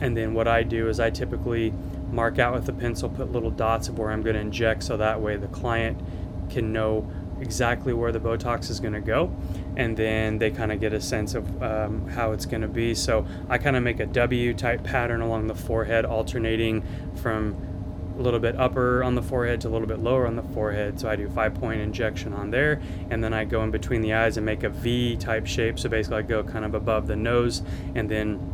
And 0.01 0.17
then 0.17 0.35
what 0.35 0.47
I 0.47 0.63
do 0.63 0.89
is 0.89 1.01
I 1.01 1.11
typically 1.11 1.75
mark 2.13 2.39
out 2.39 2.55
with 2.55 2.69
a 2.69 2.73
pencil, 2.73 3.09
put 3.09 3.33
little 3.33 3.51
dots 3.51 3.89
of 3.89 3.99
where 3.99 4.13
I'm 4.13 4.23
going 4.23 4.35
to 4.35 4.41
inject 4.41 4.85
so 4.85 4.97
that 4.97 5.21
way 5.21 5.37
the 5.37 5.49
client 5.49 6.01
can 6.49 6.73
know 6.73 7.11
exactly 7.41 7.93
where 7.93 8.13
the 8.13 8.21
Botox 8.21 8.71
is 8.71 8.79
going 8.79 8.95
to 8.95 9.01
go. 9.01 9.35
And 9.77 9.97
then 9.97 10.39
they 10.39 10.53
kind 10.53 10.71
of 10.71 10.79
get 10.79 10.93
a 10.93 11.01
sense 11.01 11.35
of 11.35 11.61
um, 11.61 12.07
how 12.07 12.31
it's 12.31 12.47
going 12.47 12.62
to 12.62 12.69
be. 12.69 12.95
So 12.95 13.26
I 13.49 13.59
kind 13.59 13.75
of 13.75 13.83
make 13.83 13.99
a 13.99 14.07
W 14.07 14.55
type 14.55 14.85
pattern 14.85 15.23
along 15.23 15.49
the 15.49 15.57
forehead, 15.57 16.05
alternating 16.05 16.85
from 17.17 17.75
a 18.16 18.20
little 18.20 18.40
bit 18.40 18.58
upper 18.58 19.04
on 19.04 19.14
the 19.14 19.23
forehead 19.23 19.61
to 19.61 19.68
a 19.68 19.70
little 19.70 19.87
bit 19.87 19.99
lower 19.99 20.26
on 20.26 20.37
the 20.37 20.42
forehead. 20.42 20.99
So 20.99 21.08
I 21.08 21.16
do 21.16 21.28
five 21.28 21.54
point 21.54 21.80
injection 21.80 22.32
on 22.32 22.50
there, 22.50 22.80
and 23.11 23.23
then 23.23 23.35
I 23.35 23.44
go 23.44 23.62
in 23.62 23.70
between 23.70 24.00
the 24.00 24.14
eyes 24.14 24.37
and 24.37 24.46
make 24.46 24.62
a 24.62 24.70
V 24.70 25.16
type 25.16 25.46
shape. 25.46 25.78
So 25.78 25.88
basically, 25.88 26.18
I 26.18 26.23
go 26.23 26.42
kind 26.42 26.64
of 26.64 26.75
above 26.75 27.06
the 27.06 27.16
nose 27.16 27.62
and 27.94 28.08
then 28.11 28.52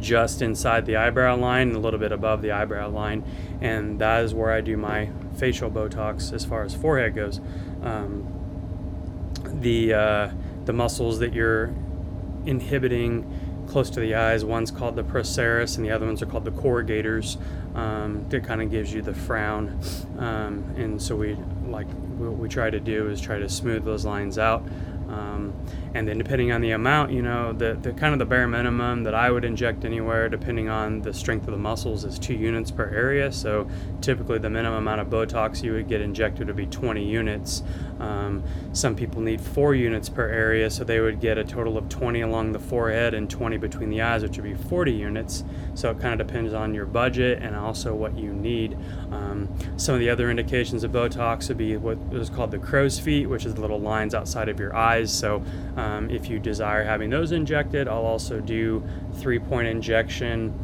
just 0.00 0.42
inside 0.42 0.86
the 0.86 0.96
eyebrow 0.96 1.36
line 1.36 1.72
a 1.74 1.78
little 1.78 2.00
bit 2.00 2.10
above 2.10 2.42
the 2.42 2.50
eyebrow 2.50 2.88
line. 2.88 3.22
And 3.60 4.00
that 4.00 4.24
is 4.24 4.34
where 4.34 4.50
I 4.50 4.60
do 4.60 4.76
my 4.76 5.10
facial 5.36 5.70
Botox 5.70 6.32
as 6.32 6.44
far 6.44 6.64
as 6.64 6.74
forehead 6.74 7.14
goes. 7.14 7.40
Um, 7.82 8.26
the, 9.44 9.94
uh, 9.94 10.30
the 10.64 10.72
muscles 10.72 11.18
that 11.20 11.32
you're 11.32 11.74
inhibiting 12.46 13.43
close 13.66 13.90
to 13.90 14.00
the 14.00 14.14
eyes. 14.14 14.44
One's 14.44 14.70
called 14.70 14.96
the 14.96 15.04
procerus, 15.04 15.76
and 15.76 15.84
the 15.84 15.90
other 15.90 16.06
ones 16.06 16.22
are 16.22 16.26
called 16.26 16.44
the 16.44 16.52
corrugators. 16.52 17.36
Um, 17.74 18.26
that 18.28 18.44
kind 18.44 18.62
of 18.62 18.70
gives 18.70 18.92
you 18.92 19.02
the 19.02 19.14
frown, 19.14 19.80
um, 20.18 20.64
and 20.76 21.02
so 21.02 21.16
we 21.16 21.36
like 21.66 21.88
what 22.18 22.38
we 22.38 22.48
try 22.48 22.70
to 22.70 22.78
do 22.78 23.10
is 23.10 23.20
try 23.20 23.38
to 23.38 23.48
smooth 23.48 23.84
those 23.84 24.04
lines 24.04 24.38
out. 24.38 24.62
Um, 25.08 25.52
and 25.94 26.08
then 26.08 26.18
depending 26.18 26.50
on 26.50 26.60
the 26.60 26.72
amount, 26.72 27.12
you 27.12 27.22
know, 27.22 27.52
the, 27.52 27.78
the 27.80 27.92
kind 27.92 28.12
of 28.12 28.18
the 28.18 28.24
bare 28.24 28.48
minimum 28.48 29.04
that 29.04 29.14
I 29.14 29.30
would 29.30 29.44
inject 29.44 29.84
anywhere, 29.84 30.28
depending 30.28 30.68
on 30.68 31.00
the 31.00 31.14
strength 31.14 31.46
of 31.46 31.52
the 31.52 31.58
muscles, 31.58 32.04
is 32.04 32.18
two 32.18 32.34
units 32.34 32.72
per 32.72 32.88
area. 32.90 33.30
So 33.30 33.70
typically, 34.00 34.38
the 34.38 34.50
minimum 34.50 34.78
amount 34.78 35.00
of 35.00 35.06
Botox 35.06 35.62
you 35.62 35.72
would 35.72 35.88
get 35.88 36.00
injected 36.00 36.48
would 36.48 36.56
be 36.56 36.66
20 36.66 37.04
units. 37.04 37.62
Um, 38.00 38.42
some 38.72 38.96
people 38.96 39.20
need 39.20 39.40
four 39.40 39.76
units 39.76 40.08
per 40.08 40.28
area, 40.28 40.68
so 40.68 40.82
they 40.82 40.98
would 40.98 41.20
get 41.20 41.38
a 41.38 41.44
total 41.44 41.78
of 41.78 41.88
20 41.88 42.22
along 42.22 42.50
the 42.50 42.58
forehead 42.58 43.14
and 43.14 43.30
20 43.30 43.56
between 43.58 43.88
the 43.88 44.02
eyes, 44.02 44.24
which 44.24 44.36
would 44.36 44.42
be 44.42 44.54
40 44.54 44.90
units. 44.90 45.44
So 45.74 45.90
it 45.90 46.00
kind 46.00 46.20
of 46.20 46.26
depends 46.26 46.52
on 46.52 46.74
your 46.74 46.86
budget 46.86 47.40
and 47.40 47.54
also 47.54 47.94
what 47.94 48.18
you 48.18 48.32
need. 48.32 48.76
Um, 49.12 49.48
some 49.76 49.94
of 49.94 50.00
the 50.00 50.10
other 50.10 50.28
indications 50.28 50.82
of 50.82 50.90
Botox 50.90 51.48
would 51.48 51.58
be 51.58 51.76
what 51.76 51.98
is 52.10 52.30
called 52.30 52.50
the 52.50 52.58
crow's 52.58 52.98
feet, 52.98 53.26
which 53.28 53.44
is 53.44 53.54
the 53.54 53.60
little 53.60 53.80
lines 53.80 54.12
outside 54.12 54.48
of 54.48 54.58
your 54.58 54.74
eyes. 54.74 55.12
So 55.12 55.42
um, 55.84 56.08
if 56.08 56.30
you 56.30 56.38
desire 56.38 56.82
having 56.82 57.10
those 57.10 57.30
injected, 57.30 57.88
I'll 57.88 58.06
also 58.06 58.40
do 58.40 58.82
three 59.16 59.38
point 59.38 59.68
injection 59.68 60.58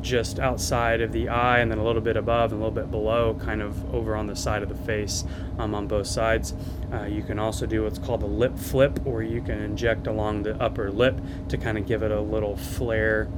just 0.00 0.40
outside 0.40 1.00
of 1.00 1.12
the 1.12 1.28
eye 1.28 1.60
and 1.60 1.70
then 1.70 1.78
a 1.78 1.84
little 1.84 2.00
bit 2.00 2.16
above 2.16 2.52
and 2.52 2.60
a 2.60 2.64
little 2.64 2.82
bit 2.82 2.90
below, 2.90 3.34
kind 3.34 3.60
of 3.60 3.94
over 3.94 4.16
on 4.16 4.26
the 4.26 4.34
side 4.34 4.62
of 4.62 4.68
the 4.68 4.74
face 4.74 5.24
um, 5.58 5.74
on 5.74 5.86
both 5.86 6.06
sides. 6.06 6.54
Uh, 6.90 7.04
you 7.04 7.22
can 7.22 7.38
also 7.38 7.66
do 7.66 7.84
what's 7.84 7.98
called 7.98 8.22
a 8.22 8.26
lip 8.26 8.58
flip, 8.58 8.98
or 9.04 9.22
you 9.22 9.42
can 9.42 9.60
inject 9.60 10.06
along 10.06 10.42
the 10.42 10.60
upper 10.60 10.90
lip 10.90 11.20
to 11.48 11.58
kind 11.58 11.76
of 11.76 11.86
give 11.86 12.02
it 12.02 12.10
a 12.10 12.20
little 12.20 12.56
flare 12.56 13.28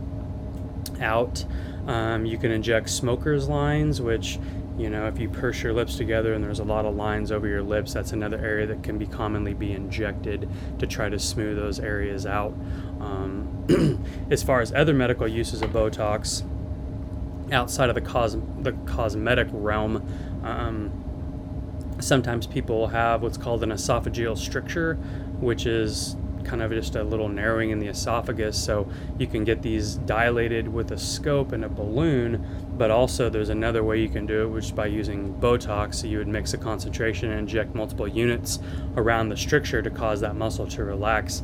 out. 1.00 1.44
Um, 1.86 2.24
you 2.24 2.38
can 2.38 2.50
inject 2.50 2.88
smoker's 2.88 3.48
lines, 3.48 4.00
which 4.00 4.38
you 4.76 4.90
know 4.90 5.06
if 5.06 5.18
you 5.18 5.28
purse 5.28 5.62
your 5.62 5.72
lips 5.72 5.96
together 5.96 6.34
and 6.34 6.42
there's 6.42 6.58
a 6.58 6.64
lot 6.64 6.84
of 6.84 6.96
lines 6.96 7.30
over 7.30 7.46
your 7.46 7.62
lips 7.62 7.92
that's 7.92 8.12
another 8.12 8.38
area 8.38 8.66
that 8.66 8.82
can 8.82 8.98
be 8.98 9.06
commonly 9.06 9.54
be 9.54 9.72
injected 9.72 10.48
to 10.78 10.86
try 10.86 11.08
to 11.08 11.18
smooth 11.18 11.56
those 11.56 11.78
areas 11.78 12.26
out. 12.26 12.54
Um, 13.00 14.02
as 14.30 14.42
far 14.42 14.60
as 14.60 14.72
other 14.72 14.94
medical 14.94 15.28
uses 15.28 15.62
of 15.62 15.70
botox 15.70 16.42
outside 17.52 17.88
of 17.88 17.94
the, 17.94 18.00
cos- 18.00 18.36
the 18.60 18.72
cosmetic 18.86 19.48
realm 19.52 19.96
um, 20.42 20.90
sometimes 22.00 22.46
people 22.46 22.88
have 22.88 23.22
what's 23.22 23.36
called 23.36 23.62
an 23.62 23.70
esophageal 23.70 24.36
stricture 24.36 24.94
which 25.40 25.66
is 25.66 26.16
kind 26.44 26.62
of 26.62 26.70
just 26.70 26.96
a 26.96 27.02
little 27.02 27.28
narrowing 27.28 27.70
in 27.70 27.78
the 27.78 27.88
esophagus. 27.88 28.62
So 28.62 28.88
you 29.18 29.26
can 29.26 29.44
get 29.44 29.62
these 29.62 29.96
dilated 29.96 30.68
with 30.68 30.92
a 30.92 30.98
scope 30.98 31.52
and 31.52 31.64
a 31.64 31.68
balloon, 31.68 32.46
but 32.76 32.90
also 32.90 33.30
there's 33.30 33.48
another 33.48 33.82
way 33.82 34.00
you 34.00 34.08
can 34.08 34.26
do 34.26 34.42
it, 34.42 34.46
which 34.46 34.66
is 34.66 34.72
by 34.72 34.86
using 34.86 35.34
Botox. 35.34 35.96
So 35.96 36.06
you 36.06 36.18
would 36.18 36.28
mix 36.28 36.54
a 36.54 36.58
concentration 36.58 37.30
and 37.30 37.40
inject 37.40 37.74
multiple 37.74 38.08
units 38.08 38.58
around 38.96 39.28
the 39.28 39.36
stricture 39.36 39.82
to 39.82 39.90
cause 39.90 40.20
that 40.20 40.36
muscle 40.36 40.66
to 40.68 40.84
relax. 40.84 41.42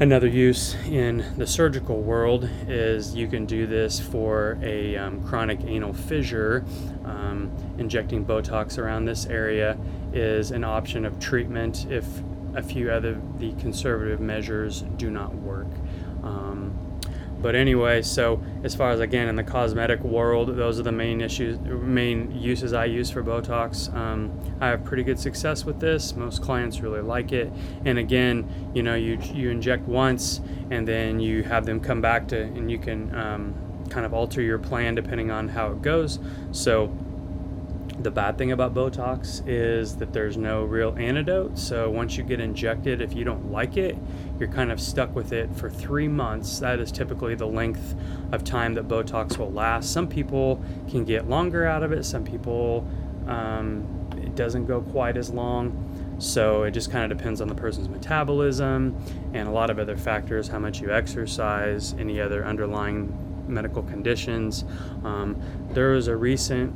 Another 0.00 0.28
use 0.28 0.76
in 0.86 1.24
the 1.36 1.46
surgical 1.46 2.02
world 2.02 2.48
is 2.68 3.16
you 3.16 3.26
can 3.26 3.46
do 3.46 3.66
this 3.66 3.98
for 3.98 4.56
a 4.62 4.96
um, 4.96 5.26
chronic 5.26 5.58
anal 5.64 5.92
fissure. 5.92 6.64
Um, 7.04 7.50
injecting 7.78 8.24
Botox 8.24 8.78
around 8.78 9.06
this 9.06 9.26
area 9.26 9.76
is 10.12 10.52
an 10.52 10.62
option 10.62 11.04
of 11.04 11.18
treatment 11.18 11.86
if 11.90 12.04
a 12.58 12.62
few 12.62 12.90
other 12.90 13.20
the 13.38 13.52
conservative 13.54 14.20
measures 14.20 14.82
do 14.96 15.10
not 15.10 15.34
work. 15.34 15.68
Um, 16.22 16.76
but 17.40 17.54
anyway, 17.54 18.02
so 18.02 18.42
as 18.64 18.74
far 18.74 18.90
as 18.90 18.98
again 18.98 19.28
in 19.28 19.36
the 19.36 19.44
cosmetic 19.44 20.02
world, 20.02 20.56
those 20.56 20.80
are 20.80 20.82
the 20.82 20.90
main 20.90 21.20
issues, 21.20 21.60
main 21.60 22.32
uses 22.32 22.72
I 22.72 22.86
use 22.86 23.10
for 23.10 23.22
Botox. 23.22 23.94
Um, 23.94 24.36
I 24.60 24.66
have 24.68 24.84
pretty 24.84 25.04
good 25.04 25.20
success 25.20 25.64
with 25.64 25.78
this. 25.78 26.16
Most 26.16 26.42
clients 26.42 26.80
really 26.80 27.00
like 27.00 27.30
it. 27.30 27.52
And 27.84 27.96
again, 27.96 28.70
you 28.74 28.82
know, 28.82 28.96
you 28.96 29.18
you 29.32 29.50
inject 29.50 29.86
once, 29.86 30.40
and 30.70 30.86
then 30.86 31.20
you 31.20 31.44
have 31.44 31.64
them 31.64 31.78
come 31.78 32.00
back 32.00 32.26
to, 32.28 32.42
and 32.42 32.68
you 32.68 32.78
can 32.78 33.14
um, 33.14 33.54
kind 33.88 34.04
of 34.04 34.12
alter 34.12 34.42
your 34.42 34.58
plan 34.58 34.96
depending 34.96 35.30
on 35.30 35.48
how 35.48 35.70
it 35.70 35.80
goes. 35.80 36.18
So 36.50 36.92
the 38.00 38.10
bad 38.10 38.38
thing 38.38 38.52
about 38.52 38.74
Botox 38.74 39.42
is 39.46 39.96
that 39.96 40.12
there's 40.12 40.36
no 40.36 40.64
real 40.64 40.94
antidote. 40.98 41.58
So 41.58 41.90
once 41.90 42.16
you 42.16 42.22
get 42.22 42.40
injected, 42.40 43.00
if 43.00 43.12
you 43.12 43.24
don't 43.24 43.50
like 43.50 43.76
it, 43.76 43.96
you're 44.38 44.48
kind 44.48 44.70
of 44.70 44.80
stuck 44.80 45.14
with 45.14 45.32
it 45.32 45.54
for 45.56 45.68
three 45.68 46.08
months. 46.08 46.60
That 46.60 46.78
is 46.78 46.92
typically 46.92 47.34
the 47.34 47.46
length 47.46 47.96
of 48.32 48.44
time 48.44 48.74
that 48.74 48.86
Botox 48.86 49.36
will 49.36 49.50
last. 49.50 49.92
Some 49.92 50.06
people 50.06 50.62
can 50.88 51.04
get 51.04 51.28
longer 51.28 51.66
out 51.66 51.82
of 51.82 51.92
it, 51.92 52.04
some 52.04 52.24
people, 52.24 52.86
um, 53.26 53.86
it 54.16 54.34
doesn't 54.36 54.66
go 54.66 54.80
quite 54.80 55.16
as 55.16 55.30
long. 55.30 55.84
So 56.18 56.64
it 56.64 56.72
just 56.72 56.90
kind 56.90 57.10
of 57.10 57.16
depends 57.16 57.40
on 57.40 57.48
the 57.48 57.54
person's 57.54 57.88
metabolism 57.88 58.96
and 59.34 59.48
a 59.48 59.52
lot 59.52 59.70
of 59.70 59.78
other 59.78 59.96
factors 59.96 60.48
how 60.48 60.58
much 60.58 60.80
you 60.80 60.92
exercise, 60.92 61.94
any 61.94 62.20
other 62.20 62.44
underlying 62.44 63.12
medical 63.48 63.82
conditions. 63.82 64.64
Um, 65.04 65.40
there 65.70 65.90
was 65.90 66.08
a 66.08 66.16
recent 66.16 66.74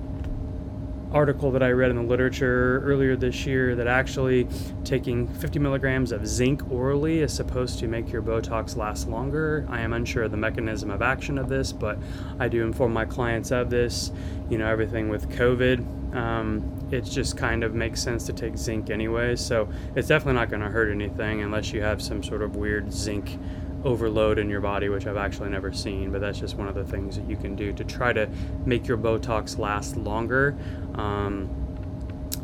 article 1.15 1.51
that 1.51 1.63
I 1.63 1.71
read 1.71 1.91
in 1.91 1.97
the 1.97 2.03
literature 2.03 2.83
earlier 2.85 3.17
this 3.17 3.45
year 3.47 3.75
that 3.77 3.87
actually 3.87 4.49
taking 4.85 5.29
50 5.29 5.59
milligrams 5.59 6.13
of 6.13 6.27
zinc 6.27 6.71
orally 6.71 7.21
is 7.21 7.33
supposed 7.33 7.79
to 7.81 7.89
make 7.89 8.11
your 8.11 8.23
Botox 8.23 8.77
last 8.77 9.09
longer. 9.09 9.67
I 9.69 9.81
am 9.81 9.93
unsure 9.93 10.25
of 10.25 10.31
the 10.31 10.37
mechanism 10.37 10.91
of 10.91 11.03
action 11.03 11.39
of 11.39 11.49
this, 11.49 11.73
but 11.73 11.99
I 12.39 12.49
do 12.49 12.65
inform 12.65 12.93
my 12.93 13.05
clients 13.05 13.53
of 13.53 13.71
this. 13.71 14.13
You 14.49 14.59
know, 14.59 14.67
everything 14.67 15.09
with 15.09 15.29
COVID, 15.31 16.15
um, 16.15 16.89
it 16.91 17.05
just 17.05 17.37
kind 17.37 17.65
of 17.65 17.75
makes 17.75 18.03
sense 18.03 18.25
to 18.27 18.33
take 18.33 18.57
zinc 18.57 18.91
anyway. 18.91 19.37
So 19.37 19.69
it's 19.95 20.09
definitely 20.09 20.39
not 20.39 20.51
going 20.51 20.63
to 20.63 20.69
hurt 20.69 20.91
anything 20.91 21.43
unless 21.43 21.73
you 21.73 21.83
have 21.83 22.03
some 22.03 22.23
sort 22.23 22.43
of 22.43 22.57
weird 22.57 22.93
zinc 22.93 23.39
overload 23.85 24.39
in 24.39 24.49
your 24.49 24.61
body, 24.61 24.89
which 24.89 25.07
I've 25.07 25.17
actually 25.17 25.51
never 25.51 25.73
seen, 25.73 26.13
but 26.13 26.21
that's 26.21 26.39
just 26.39 26.57
one 26.57 26.69
of 26.69 26.75
the 26.75 26.85
things 26.85 27.17
that 27.17 27.29
you 27.29 27.37
can 27.37 27.57
do 27.57 27.73
to 27.73 27.85
try 27.85 28.13
to 28.13 28.29
make 28.65 28.87
your 28.87 28.99
Botox 28.99 29.59
last 29.59 29.97
longer. 29.97 30.57
Um, 30.95 31.51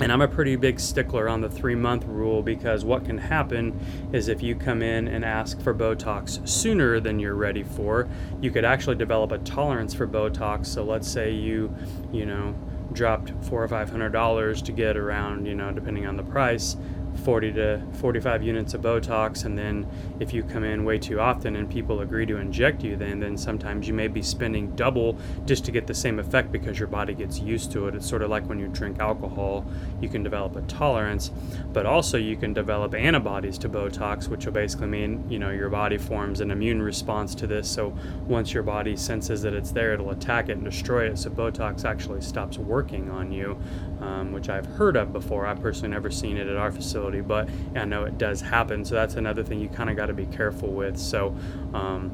and 0.00 0.12
I'm 0.12 0.20
a 0.20 0.28
pretty 0.28 0.54
big 0.54 0.78
stickler 0.78 1.28
on 1.28 1.40
the 1.40 1.48
three 1.48 1.74
month 1.74 2.04
rule 2.04 2.42
because 2.42 2.84
what 2.84 3.04
can 3.04 3.18
happen 3.18 3.78
is 4.12 4.28
if 4.28 4.42
you 4.42 4.54
come 4.54 4.80
in 4.80 5.08
and 5.08 5.24
ask 5.24 5.60
for 5.60 5.74
Botox 5.74 6.46
sooner 6.48 7.00
than 7.00 7.18
you're 7.18 7.34
ready 7.34 7.64
for, 7.64 8.08
you 8.40 8.50
could 8.50 8.64
actually 8.64 8.94
develop 8.94 9.32
a 9.32 9.38
tolerance 9.38 9.94
for 9.94 10.06
Botox. 10.06 10.66
So 10.66 10.84
let's 10.84 11.08
say 11.08 11.32
you, 11.32 11.74
you 12.12 12.26
know, 12.26 12.54
dropped 12.92 13.32
four 13.44 13.62
or 13.62 13.68
five 13.68 13.90
hundred 13.90 14.10
dollars 14.10 14.62
to 14.62 14.72
get 14.72 14.96
around, 14.96 15.46
you 15.46 15.54
know, 15.54 15.72
depending 15.72 16.06
on 16.06 16.16
the 16.16 16.22
price 16.22 16.76
40 17.18 17.52
to 17.52 17.82
45 18.00 18.42
units 18.42 18.74
of 18.74 18.82
Botox, 18.82 19.44
and 19.44 19.58
then 19.58 19.86
if 20.20 20.32
you 20.32 20.42
come 20.42 20.64
in 20.64 20.84
way 20.84 20.98
too 20.98 21.20
often 21.20 21.56
and 21.56 21.70
people 21.70 22.00
agree 22.00 22.26
to 22.26 22.36
inject 22.36 22.82
you, 22.82 22.96
then 22.96 23.20
then 23.20 23.36
sometimes 23.36 23.88
you 23.88 23.94
may 23.94 24.08
be 24.08 24.22
spending 24.22 24.74
double 24.76 25.18
just 25.46 25.64
to 25.64 25.72
get 25.72 25.86
the 25.86 25.94
same 25.94 26.18
effect 26.18 26.52
because 26.52 26.78
your 26.78 26.88
body 26.88 27.14
gets 27.14 27.40
used 27.40 27.72
to 27.72 27.88
it. 27.88 27.94
It's 27.94 28.08
sort 28.08 28.22
of 28.22 28.30
like 28.30 28.48
when 28.48 28.58
you 28.58 28.68
drink 28.68 28.98
alcohol, 28.98 29.66
you 30.00 30.08
can 30.08 30.22
develop 30.22 30.56
a 30.56 30.62
tolerance, 30.62 31.30
but 31.72 31.86
also 31.86 32.18
you 32.18 32.36
can 32.36 32.52
develop 32.52 32.94
antibodies 32.94 33.58
to 33.58 33.68
Botox, 33.68 34.28
which 34.28 34.46
will 34.46 34.52
basically 34.52 34.86
mean 34.86 35.28
you 35.30 35.38
know 35.38 35.50
your 35.50 35.70
body 35.70 35.98
forms 35.98 36.40
an 36.40 36.50
immune 36.50 36.82
response 36.82 37.34
to 37.36 37.46
this. 37.46 37.68
So 37.68 37.96
once 38.26 38.52
your 38.52 38.62
body 38.62 38.96
senses 38.96 39.42
that 39.42 39.54
it's 39.54 39.72
there, 39.72 39.94
it'll 39.94 40.10
attack 40.10 40.48
it 40.48 40.52
and 40.52 40.64
destroy 40.64 41.08
it. 41.10 41.18
So 41.18 41.30
Botox 41.30 41.84
actually 41.84 42.20
stops 42.20 42.58
working 42.58 43.10
on 43.10 43.32
you, 43.32 43.58
um, 44.00 44.32
which 44.32 44.48
I've 44.48 44.66
heard 44.66 44.96
of 44.96 45.12
before. 45.12 45.46
I've 45.46 45.60
personally 45.60 45.90
never 45.90 46.10
seen 46.10 46.36
it 46.36 46.46
at 46.46 46.56
our 46.56 46.70
facility 46.70 47.07
but 47.20 47.48
I 47.74 47.84
know 47.84 48.04
it 48.04 48.18
does 48.18 48.40
happen. 48.40 48.84
So 48.84 48.94
that's 48.94 49.14
another 49.14 49.42
thing 49.42 49.60
you 49.60 49.68
kind 49.68 49.90
of 49.90 49.96
got 49.96 50.06
to 50.06 50.14
be 50.14 50.26
careful 50.26 50.68
with. 50.68 50.98
So 50.98 51.36
um, 51.74 52.12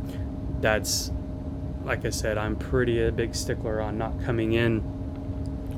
that's, 0.60 1.12
like 1.84 2.04
I 2.04 2.10
said, 2.10 2.38
I'm 2.38 2.56
pretty 2.56 3.04
a 3.04 3.12
big 3.12 3.34
stickler 3.34 3.80
on 3.80 3.98
not 3.98 4.22
coming 4.24 4.54
in 4.54 4.80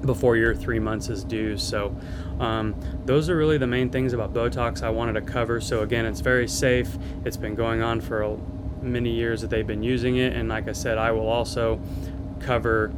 before 0.05 0.37
your 0.37 0.55
three 0.55 0.79
months 0.79 1.09
is 1.09 1.25
due. 1.25 1.59
So, 1.59 1.97
um, 2.39 2.75
those 3.05 3.29
are 3.29 3.37
really 3.37 3.59
the 3.59 3.67
main 3.67 3.91
things 3.91 4.13
about 4.13 4.33
Botox 4.33 4.83
I 4.83 4.91
wanted 4.91 5.15
to 5.15 5.23
cover. 5.23 5.61
So, 5.61 5.83
again, 5.83 6.07
it's 6.07 6.21
very 6.21 6.47
safe. 6.47 6.97
It's 7.25 7.37
been 7.37 7.55
going 7.55 7.83
on 7.83 8.01
for 8.01 8.39
many 8.83 9.11
years 9.11 9.41
that 9.41 9.51
they've 9.51 9.67
been 9.67 9.83
using 9.83 10.17
it. 10.17 10.35
And, 10.35 10.49
like 10.49 10.69
I 10.69 10.73
said, 10.73 10.99
I 10.99 11.11
will 11.11 11.29
also 11.29 11.81
cover 12.41 12.93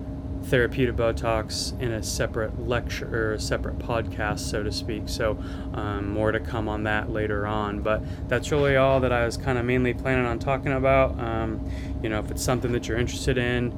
therapeutic 0.49 0.97
Botox 0.97 1.78
in 1.81 1.93
a 1.93 2.02
separate 2.02 2.67
lecture 2.67 3.31
or 3.31 3.35
a 3.35 3.40
separate 3.40 3.78
podcast, 3.78 4.40
so 4.40 4.62
to 4.62 4.73
speak. 4.73 5.09
So, 5.09 5.38
um, 5.75 6.09
more 6.11 6.33
to 6.33 6.40
come 6.40 6.69
on 6.69 6.85
that 6.85 7.11
later 7.11 7.47
on. 7.47 7.81
But 7.81 8.02
that's 8.28 8.50
really 8.50 8.76
all 8.76 9.00
that 9.00 9.12
I 9.12 9.25
was 9.25 9.37
kind 9.37 9.59
of 9.59 9.64
mainly 9.64 9.95
planning 9.95 10.26
on 10.26 10.38
talking 10.38 10.73
about. 10.73 11.19
Um, 11.21 11.71
you 12.02 12.09
know, 12.09 12.19
if 12.19 12.31
it's 12.31 12.43
something 12.43 12.73
that 12.73 12.88
you're 12.88 12.99
interested 12.99 13.38
in, 13.38 13.73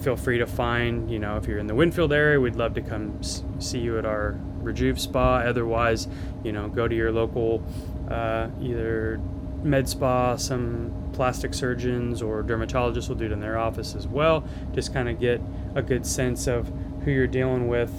feel 0.00 0.16
free 0.16 0.38
to 0.38 0.46
find, 0.46 1.10
you 1.10 1.18
know, 1.18 1.36
if 1.36 1.46
you're 1.46 1.58
in 1.58 1.66
the 1.66 1.74
Winfield 1.74 2.12
area, 2.12 2.40
we'd 2.40 2.56
love 2.56 2.74
to 2.74 2.80
come 2.80 3.22
see 3.22 3.78
you 3.78 3.98
at 3.98 4.06
our 4.06 4.38
Rejuve 4.60 5.00
Spa. 5.00 5.38
Otherwise, 5.38 6.08
you 6.44 6.52
know, 6.52 6.68
go 6.68 6.88
to 6.88 6.94
your 6.94 7.12
local 7.12 7.62
uh, 8.10 8.48
either 8.60 9.20
med 9.62 9.88
spa, 9.88 10.36
some 10.36 11.10
plastic 11.12 11.52
surgeons 11.54 12.22
or 12.22 12.42
dermatologists 12.42 13.08
will 13.08 13.16
do 13.16 13.26
it 13.26 13.32
in 13.32 13.40
their 13.40 13.58
office 13.58 13.94
as 13.94 14.06
well. 14.06 14.44
Just 14.72 14.92
kind 14.92 15.08
of 15.08 15.18
get 15.18 15.40
a 15.74 15.82
good 15.82 16.06
sense 16.06 16.46
of 16.46 16.72
who 17.04 17.10
you're 17.10 17.26
dealing 17.26 17.68
with 17.68 17.90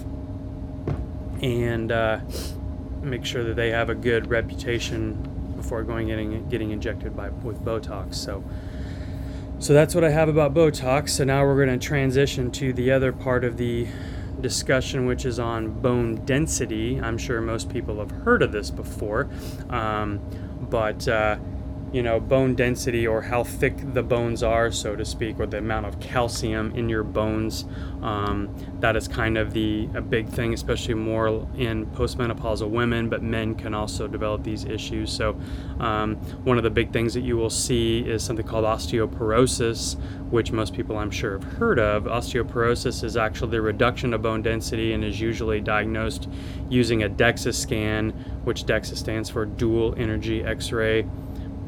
and 1.42 1.92
uh, 1.92 2.20
make 3.02 3.26
sure 3.26 3.44
that 3.44 3.56
they 3.56 3.72
have 3.72 3.90
a 3.90 3.96
good 3.96 4.30
reputation 4.30 5.54
before 5.56 5.84
going 5.84 6.08
getting 6.08 6.48
getting 6.50 6.72
injected 6.72 7.16
by 7.16 7.30
with 7.30 7.60
Botox. 7.64 8.16
So. 8.16 8.44
So 9.62 9.74
that's 9.74 9.94
what 9.94 10.06
I 10.06 10.10
have 10.10 10.30
about 10.30 10.54
Botox. 10.54 11.10
So 11.10 11.26
now 11.26 11.44
we're 11.44 11.66
going 11.66 11.78
to 11.78 11.86
transition 11.86 12.50
to 12.52 12.72
the 12.72 12.92
other 12.92 13.12
part 13.12 13.44
of 13.44 13.58
the 13.58 13.90
discussion, 14.40 15.06
which 15.06 15.26
is 15.26 15.38
on 15.38 15.82
bone 15.82 16.24
density. 16.26 17.00
I'm 17.02 17.18
sure 17.18 17.42
most 17.42 17.70
people 17.70 18.00
have 18.00 18.10
heard 18.10 18.42
of 18.42 18.54
this 18.54 18.72
before, 18.72 19.30
um, 19.70 20.22
but 20.62 21.06
uh, 21.10 21.38
you 21.92 22.04
know, 22.04 22.20
bone 22.20 22.54
density 22.54 23.08
or 23.08 23.22
how 23.22 23.44
thick 23.44 23.74
the 23.94 24.04
bones 24.04 24.44
are, 24.44 24.72
so 24.72 24.96
to 24.96 25.04
speak, 25.04 25.40
or 25.40 25.48
the 25.48 25.58
amount 25.58 25.86
of 25.86 26.00
calcium 26.00 26.72
in 26.76 26.88
your 26.88 27.04
bones. 27.04 27.66
Um, 28.02 28.56
that 28.80 28.96
is 28.96 29.08
kind 29.08 29.38
of 29.38 29.54
the 29.54 29.90
a 29.96 30.02
big 30.02 30.30
thing, 30.30 30.54
especially 30.54 30.94
more 30.94 31.48
in 31.58 31.88
postmenopausal 31.88 32.70
women, 32.70 33.10
but 33.10 33.24
men 33.24 33.56
can 33.56 33.74
also 33.74 34.08
develop 34.08 34.44
these 34.44 34.66
issues. 34.66 35.12
So, 35.12 35.40
um, 35.80 36.16
one 36.44 36.58
of 36.58 36.64
the 36.64 36.70
big 36.70 36.94
things 36.94 37.14
that 37.16 37.22
you 37.22 37.38
will 37.38 37.50
see 37.50 38.00
is 38.00 38.24
something 38.24 38.46
called 38.46 38.66
osteoporosis, 38.66 40.00
which 40.30 40.52
most 40.52 40.74
people 40.74 40.98
I'm 40.98 41.12
sure 41.12 41.40
have 41.40 41.44
heard 41.44 41.80
of. 41.80 42.04
Osteoporosis 42.04 43.04
is 43.04 43.18
actually 43.18 43.52
the 43.52 43.62
reduction 43.62 44.14
of 44.14 44.22
bone 44.22 44.42
density 44.42 44.94
and 44.94 45.04
is 45.04 45.20
usually 45.20 45.60
diagnosed 45.60 46.30
using 46.70 47.04
a 47.04 47.10
DEXA 47.10 47.54
scan, 47.54 48.12
which 48.44 48.66
DEXA 48.66 48.96
stands 48.96 49.30
for 49.30 49.46
dual 49.46 49.96
energy 49.98 50.44
X 50.44 50.72
ray 50.72 51.06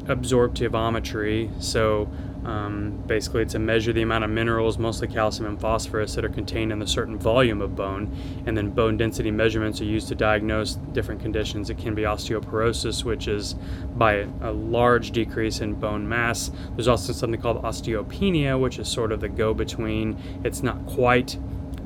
absorptivometry. 0.06 1.62
So 1.62 2.08
um, 2.44 3.02
basically, 3.06 3.42
it's 3.42 3.52
to 3.52 3.58
measure 3.58 3.92
the 3.92 4.02
amount 4.02 4.24
of 4.24 4.30
minerals, 4.30 4.76
mostly 4.76 5.06
calcium 5.06 5.48
and 5.48 5.60
phosphorus, 5.60 6.14
that 6.16 6.24
are 6.24 6.28
contained 6.28 6.72
in 6.72 6.82
a 6.82 6.86
certain 6.86 7.16
volume 7.16 7.60
of 7.60 7.76
bone. 7.76 8.16
And 8.46 8.56
then 8.56 8.70
bone 8.70 8.96
density 8.96 9.30
measurements 9.30 9.80
are 9.80 9.84
used 9.84 10.08
to 10.08 10.14
diagnose 10.14 10.74
different 10.74 11.20
conditions. 11.20 11.70
It 11.70 11.78
can 11.78 11.94
be 11.94 12.02
osteoporosis, 12.02 13.04
which 13.04 13.28
is 13.28 13.54
by 13.94 14.26
a 14.40 14.50
large 14.50 15.12
decrease 15.12 15.60
in 15.60 15.74
bone 15.74 16.08
mass. 16.08 16.50
There's 16.74 16.88
also 16.88 17.12
something 17.12 17.40
called 17.40 17.62
osteopenia, 17.62 18.60
which 18.60 18.78
is 18.78 18.88
sort 18.88 19.12
of 19.12 19.20
the 19.20 19.28
go 19.28 19.54
between. 19.54 20.20
It's 20.42 20.62
not 20.62 20.84
quite 20.86 21.38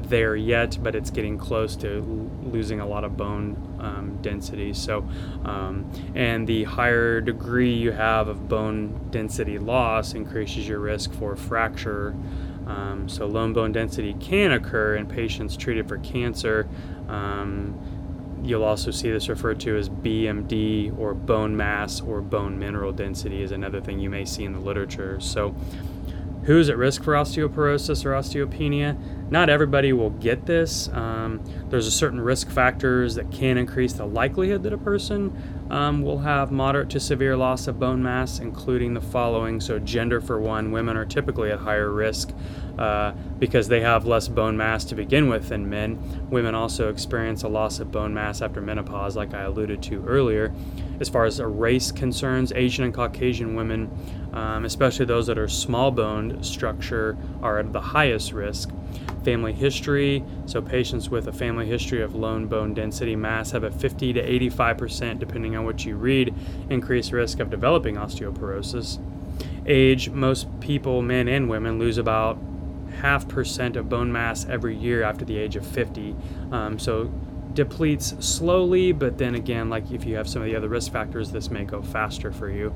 there 0.09 0.37
yet, 0.37 0.79
but 0.83 0.95
it's 0.95 1.11
getting 1.11 1.39
close 1.39 1.77
to 1.77 2.01
losing 2.43 2.81
a 2.81 2.87
lot 2.87 3.05
of 3.05 3.17
bone 3.17 3.57
um, 3.81 4.19
density. 4.23 4.73
So, 4.75 5.09
um, 5.45 5.91
and 6.15 6.47
the 6.47 6.65
higher 6.65 7.21
degree 7.21 7.73
you 7.73 7.93
have 7.93 8.29
of 8.29 8.49
bone 8.49 9.09
density 9.11 9.59
loss 9.59 10.15
increases 10.15 10.67
your 10.69 10.81
risk 10.81 11.13
for 11.15 11.37
fracture. 11.37 12.15
Um, 12.67 13.09
so, 13.09 13.27
low 13.27 13.53
bone 13.53 13.73
density 13.73 14.15
can 14.15 14.53
occur 14.53 14.97
in 14.97 15.07
patients 15.07 15.57
treated 15.57 15.89
for 15.89 15.99
cancer. 15.99 16.69
Um, 17.09 17.79
you'll 18.43 18.65
also 18.65 18.91
see 18.91 19.11
this 19.11 19.29
referred 19.29 19.61
to 19.61 19.77
as 19.77 19.89
BMD 19.89 20.97
or 20.99 21.15
bone 21.15 21.57
mass 21.57 22.01
or 22.01 22.21
bone 22.21 22.59
mineral 22.59 22.93
density 22.93 23.43
is 23.43 23.53
another 23.53 23.81
thing 23.81 23.99
you 23.99 24.11
may 24.11 24.25
see 24.25 24.45
in 24.45 24.53
the 24.53 24.61
literature. 24.61 25.21
So, 25.21 25.55
who's 26.47 26.71
at 26.71 26.77
risk 26.77 27.03
for 27.03 27.13
osteoporosis 27.13 28.05
or 28.05 28.13
osteopenia? 28.13 28.97
Not 29.31 29.51
everybody 29.51 29.93
will 29.93 30.11
get 30.11 30.47
this. 30.47 30.89
Um, 30.93 31.43
there's 31.69 31.87
a 31.87 31.91
certain 31.91 32.21
risk 32.21 32.49
factors 32.49 33.17
that 33.17 33.31
can 33.33 33.59
increase 33.59 33.93
the 33.93 34.07
likelihood 34.07 34.63
that 34.63 34.73
a 34.73 34.79
person 34.79 35.67
um, 35.71 36.03
will 36.03 36.19
have 36.19 36.53
moderate 36.53 36.89
to 36.91 37.01
severe 37.01 37.37
loss 37.37 37.67
of 37.67 37.81
bone 37.81 38.03
mass, 38.03 38.39
including 38.39 38.95
the 38.95 39.01
following. 39.01 39.61
So, 39.61 39.81
gender 39.81 40.21
for 40.21 40.41
one, 40.41 40.71
women 40.71 40.97
are 40.97 41.05
typically 41.05 41.51
at 41.51 41.59
higher 41.59 41.91
risk 41.91 42.33
uh, 42.79 43.13
because 43.39 43.69
they 43.69 43.81
have 43.81 44.07
less 44.07 44.29
bone 44.29 44.57
mass 44.57 44.85
to 44.85 44.95
begin 44.95 45.29
with 45.29 45.49
than 45.49 45.69
men. 45.69 46.29
Women 46.31 46.55
also 46.55 46.89
experience 46.89 47.43
a 47.43 47.49
loss 47.49 47.81
of 47.81 47.91
bone 47.91 48.15
mass 48.15 48.43
after 48.43 48.61
menopause, 48.61 49.17
like 49.17 49.35
I 49.35 49.43
alluded 49.43 49.83
to 49.85 50.05
earlier. 50.07 50.53
As 51.01 51.09
far 51.09 51.25
as 51.25 51.41
race 51.41 51.93
concerns, 51.93 52.53
Asian 52.53 52.85
and 52.85 52.95
Caucasian 52.95 53.55
women, 53.55 53.91
um, 54.33 54.65
especially 54.65 55.07
those 55.07 55.27
that 55.27 55.39
are 55.39 55.49
small 55.49 55.91
boned 55.91 56.45
structure, 56.45 57.17
are 57.43 57.59
at 57.59 57.73
the 57.73 57.81
highest 57.81 58.33
risk. 58.33 58.71
Family 59.25 59.53
history, 59.53 60.25
so 60.47 60.63
patients 60.63 61.11
with 61.11 61.27
a 61.27 61.33
family 61.33 61.67
history 61.67 62.01
of 62.01 62.15
low 62.15 62.39
bone 62.45 62.75
density 62.75 63.17
mass 63.17 63.51
have 63.51 63.65
a 63.65 63.71
50 63.71 64.13
to 64.13 64.23
85%, 64.49 65.19
depending 65.19 65.57
on 65.57 65.65
what 65.65 65.85
you 65.85 65.97
read, 65.97 66.35
increased 66.71 67.13
risk 67.13 67.41
of 67.41 67.51
developing 67.51 67.97
osteoporosis. 67.97 68.99
Age, 69.67 70.11
most 70.11 70.61
people, 70.61 71.03
men 71.03 71.29
and 71.29 71.49
women, 71.49 71.79
lose 71.79 71.99
about 71.99 72.39
half 73.01 73.29
percent 73.29 73.77
of 73.77 73.89
bone 73.89 74.13
mass 74.13 74.45
every 74.47 74.77
year 74.77 75.03
after 75.03 75.25
the 75.25 75.37
age 75.37 75.57
of 75.57 75.67
50. 75.67 76.15
Um, 76.51 76.79
so 76.79 77.11
depletes 77.55 78.15
slowly, 78.21 78.93
but 78.93 79.19
then 79.19 79.35
again, 79.35 79.69
like 79.69 79.91
if 79.91 80.05
you 80.05 80.15
have 80.17 80.29
some 80.29 80.43
of 80.43 80.47
the 80.47 80.55
other 80.55 80.69
risk 80.69 80.93
factors, 80.93 81.33
this 81.33 81.51
may 81.51 81.65
go 81.65 81.83
faster 81.83 82.31
for 82.31 82.51
you. 82.51 82.73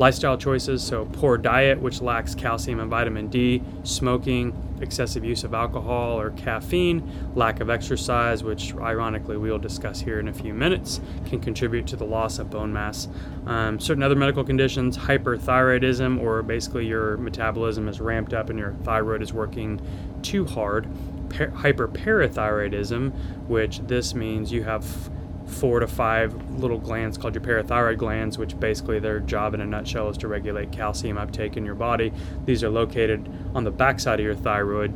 Lifestyle 0.00 0.38
choices 0.38 0.82
so 0.82 1.04
poor 1.12 1.36
diet, 1.36 1.78
which 1.78 2.00
lacks 2.00 2.34
calcium 2.34 2.80
and 2.80 2.88
vitamin 2.88 3.28
D, 3.28 3.62
smoking, 3.82 4.78
excessive 4.80 5.26
use 5.26 5.44
of 5.44 5.52
alcohol 5.52 6.18
or 6.18 6.30
caffeine, 6.30 7.02
lack 7.34 7.60
of 7.60 7.68
exercise, 7.68 8.42
which 8.42 8.74
ironically 8.76 9.36
we'll 9.36 9.58
discuss 9.58 10.00
here 10.00 10.18
in 10.18 10.28
a 10.28 10.32
few 10.32 10.54
minutes, 10.54 11.02
can 11.26 11.38
contribute 11.38 11.86
to 11.88 11.96
the 11.96 12.06
loss 12.06 12.38
of 12.38 12.48
bone 12.48 12.72
mass. 12.72 13.08
Um, 13.44 13.78
certain 13.78 14.02
other 14.02 14.16
medical 14.16 14.42
conditions, 14.42 14.96
hyperthyroidism, 14.96 16.18
or 16.18 16.42
basically 16.42 16.86
your 16.86 17.18
metabolism 17.18 17.86
is 17.86 18.00
ramped 18.00 18.32
up 18.32 18.48
and 18.48 18.58
your 18.58 18.72
thyroid 18.84 19.20
is 19.20 19.34
working 19.34 19.82
too 20.22 20.46
hard. 20.46 20.88
Per- 21.28 21.50
hyperparathyroidism, 21.50 23.12
which 23.48 23.80
this 23.80 24.14
means 24.14 24.50
you 24.50 24.62
have 24.62 25.10
four 25.50 25.80
to 25.80 25.86
five 25.86 26.34
little 26.58 26.78
glands 26.78 27.18
called 27.18 27.34
your 27.34 27.42
parathyroid 27.42 27.98
glands, 27.98 28.38
which 28.38 28.58
basically 28.58 28.98
their 28.98 29.20
job 29.20 29.54
in 29.54 29.60
a 29.60 29.66
nutshell 29.66 30.08
is 30.08 30.16
to 30.18 30.28
regulate 30.28 30.72
calcium 30.72 31.18
uptake 31.18 31.56
in 31.56 31.64
your 31.64 31.74
body. 31.74 32.12
These 32.44 32.64
are 32.64 32.70
located 32.70 33.30
on 33.54 33.64
the 33.64 33.70
backside 33.70 34.20
of 34.20 34.24
your 34.24 34.34
thyroid. 34.34 34.92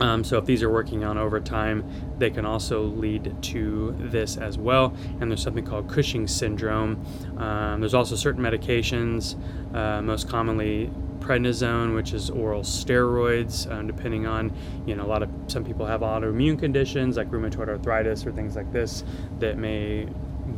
Um, 0.00 0.24
so 0.24 0.38
if 0.38 0.44
these 0.44 0.62
are 0.62 0.70
working 0.70 1.04
on 1.04 1.18
over 1.18 1.38
time, 1.40 1.88
they 2.18 2.30
can 2.30 2.44
also 2.44 2.82
lead 2.82 3.32
to 3.42 3.94
this 3.98 4.36
as 4.36 4.58
well. 4.58 4.94
And 5.20 5.30
there's 5.30 5.42
something 5.42 5.64
called 5.64 5.88
Cushing 5.88 6.26
syndrome. 6.26 7.04
Um, 7.36 7.80
there's 7.80 7.94
also 7.94 8.16
certain 8.16 8.42
medications, 8.42 9.36
uh, 9.74 10.02
most 10.02 10.28
commonly 10.28 10.90
prednisone, 11.24 11.94
which 11.94 12.12
is 12.12 12.30
oral 12.30 12.62
steroids, 12.62 13.70
um, 13.70 13.86
depending 13.86 14.26
on, 14.26 14.52
you 14.86 14.94
know, 14.94 15.04
a 15.04 15.08
lot 15.08 15.22
of 15.22 15.30
some 15.46 15.64
people 15.64 15.86
have 15.86 16.02
autoimmune 16.02 16.58
conditions 16.58 17.16
like 17.16 17.30
rheumatoid 17.30 17.68
arthritis 17.68 18.26
or 18.26 18.32
things 18.32 18.56
like 18.56 18.70
this 18.72 19.04
that 19.38 19.56
may 19.56 20.06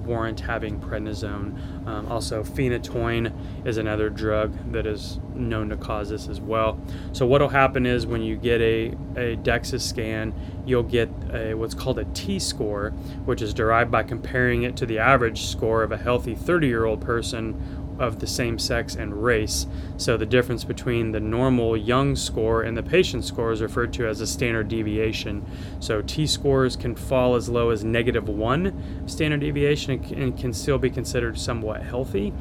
warrant 0.05 0.41
having 0.41 0.81
prednisone. 0.81 1.87
Um, 1.87 2.07
also, 2.11 2.43
phenytoin 2.43 3.33
is 3.67 3.77
another 3.77 4.11
drug 4.11 4.73
that 4.73 4.87
is 4.87 5.21
known 5.35 5.69
to 5.69 5.77
cause 5.77 6.09
this 6.09 6.29
as 6.29 6.41
well. 6.41 6.81
So, 7.13 7.27
what 7.27 7.41
will 7.41 7.49
happen 7.49 7.87
is 7.87 8.07
when 8.07 8.23
you 8.23 8.37
get 8.37 8.61
a, 8.61 8.89
a 9.17 9.37
DEXA 9.37 9.81
scan, 9.81 10.35
you'll 10.65 10.83
get 10.83 11.09
a, 11.33 11.55
what's 11.55 11.75
called 11.75 11.99
a 11.99 12.05
T 12.07 12.39
score, 12.39 12.91
which 13.25 13.43
is 13.43 13.55
derived 13.55 13.91
by 13.91 14.03
comparing 14.03 14.65
it 14.65 14.77
to 14.77 14.87
the 14.87 14.99
average 14.99 15.47
score 15.47 15.83
of 15.83 15.93
a 15.93 15.97
healthy 15.97 16.35
30 16.35 16.67
year 16.67 16.85
old 16.85 17.01
person 17.01 17.86
of 17.99 18.19
the 18.19 18.27
same 18.27 18.59
sex 18.59 18.95
and 18.95 19.23
race. 19.23 19.67
So 19.97 20.17
the 20.17 20.27
difference 20.27 20.65
between 20.65 21.13
the 21.13 21.21
normal 21.21 21.77
young 21.77 22.17
score 22.17 22.63
and 22.63 22.77
the 22.77 22.83
patient 22.83 23.25
score 23.25 23.53
is 23.53 23.63
referred 23.63 23.93
to 23.95 24.07
as 24.07 24.21
a 24.21 24.27
standard 24.27 24.69
deviation. 24.69 25.45
So 25.81 26.03
T 26.03 26.27
scores 26.27 26.77
can 26.77 26.95
fall 26.95 27.35
as 27.35 27.49
low 27.49 27.71
as 27.71 27.85
negative 27.85 28.29
one 28.29 29.07
standard 29.07 29.41
deviation 29.41 30.03
and 30.15 30.39
can 30.39 30.53
still 30.53 30.79
be 30.79 30.91
considered 30.91 31.39
somewhat 31.39 31.83
healthy. 31.83 32.33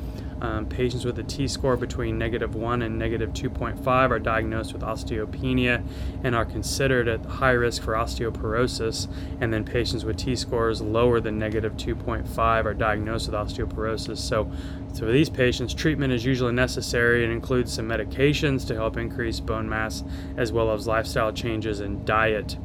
Um, 0.45 0.67
patients 0.67 1.05
with 1.05 1.17
a 1.17 1.23
T 1.23 1.47
score 1.47 1.75
between 1.75 2.19
negative 2.19 2.53
1 2.53 2.83
and 2.83 2.99
negative 2.99 3.33
2.5 3.33 3.87
are 3.87 4.19
diagnosed 4.19 4.73
with 4.73 4.83
osteopenia 4.83 5.83
and 6.23 6.35
are 6.35 6.45
considered 6.45 7.07
at 7.07 7.25
high 7.25 7.51
risk 7.51 7.81
for 7.81 7.93
osteoporosis. 7.93 9.07
And 9.41 9.51
then 9.51 9.63
patients 9.63 10.05
with 10.05 10.17
T 10.17 10.35
scores 10.35 10.81
lower 10.81 11.19
than 11.19 11.39
negative 11.39 11.75
2.5 11.77 12.65
are 12.65 12.73
diagnosed 12.75 13.25
with 13.27 13.35
osteoporosis. 13.35 14.19
So, 14.19 14.51
so 14.93 14.99
for 14.99 15.11
these 15.11 15.31
patients, 15.31 15.73
treatment 15.73 16.13
is 16.13 16.23
usually 16.23 16.53
necessary 16.53 17.23
and 17.23 17.33
includes 17.33 17.73
some 17.73 17.89
medications 17.89 18.67
to 18.67 18.75
help 18.75 18.97
increase 18.97 19.39
bone 19.39 19.67
mass 19.67 20.03
as 20.37 20.51
well 20.51 20.71
as 20.71 20.85
lifestyle 20.85 21.33
changes 21.33 21.79
and 21.79 22.05
diet. 22.05 22.55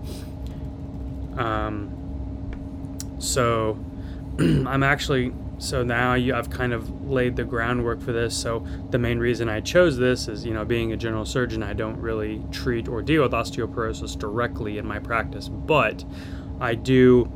Um, 1.39 1.97
so 3.19 3.83
I'm 4.39 4.83
actually 4.83 5.33
so 5.61 5.83
now 5.83 6.15
you, 6.15 6.35
I've 6.35 6.49
kind 6.49 6.73
of 6.73 7.11
laid 7.11 7.37
the 7.37 7.45
groundwork 7.45 8.01
for 8.01 8.13
this. 8.13 8.35
So 8.35 8.67
the 8.89 8.99
main 8.99 9.19
reason 9.19 9.51
I 9.51 9.61
chose 9.61 9.99
this 9.99 10.27
is, 10.27 10.45
you 10.45 10.55
know, 10.55 10.65
being 10.65 10.93
a 10.95 10.97
general 10.97 11.27
surgeon, 11.27 11.63
I 11.63 11.75
don't 11.75 11.99
really 11.99 12.43
treat 12.51 12.89
or 12.89 13.03
deal 13.03 13.23
with 13.23 13.33
osteoporosis 13.33 14.19
directly 14.19 14.79
in 14.79 14.87
my 14.87 14.99
practice, 14.99 15.51
but 15.51 16.03
I 16.61 16.75
do 16.75 17.27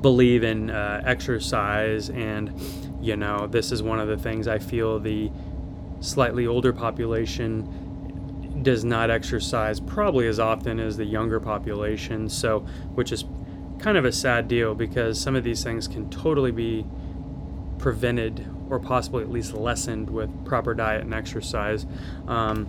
believe 0.00 0.44
in 0.44 0.70
uh, 0.70 1.02
exercise, 1.04 2.08
and 2.08 2.52
you 3.00 3.16
know, 3.16 3.48
this 3.48 3.72
is 3.72 3.82
one 3.82 3.98
of 3.98 4.06
the 4.06 4.16
things 4.16 4.46
I 4.46 4.60
feel 4.60 5.00
the 5.00 5.30
slightly 5.98 6.46
older 6.46 6.72
population 6.72 8.62
does 8.62 8.84
not 8.84 9.10
exercise 9.10 9.80
probably 9.80 10.28
as 10.28 10.38
often 10.38 10.78
as 10.78 10.96
the 10.96 11.04
younger 11.04 11.40
population. 11.40 12.28
So, 12.28 12.60
which 12.94 13.10
is 13.10 13.24
kind 13.82 13.98
of 13.98 14.04
a 14.04 14.12
sad 14.12 14.48
deal 14.48 14.74
because 14.74 15.20
some 15.20 15.34
of 15.34 15.42
these 15.44 15.62
things 15.62 15.88
can 15.88 16.08
totally 16.08 16.52
be 16.52 16.86
prevented 17.78 18.48
or 18.70 18.78
possibly 18.78 19.22
at 19.22 19.30
least 19.30 19.52
lessened 19.52 20.08
with 20.08 20.30
proper 20.46 20.72
diet 20.72 21.02
and 21.02 21.12
exercise. 21.12 21.84
Um, 22.28 22.68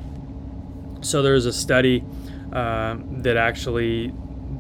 so 1.02 1.22
there's 1.22 1.46
a 1.46 1.54
study 1.54 2.04
uh, 2.52 2.98
that 3.22 3.38
actually 3.38 4.12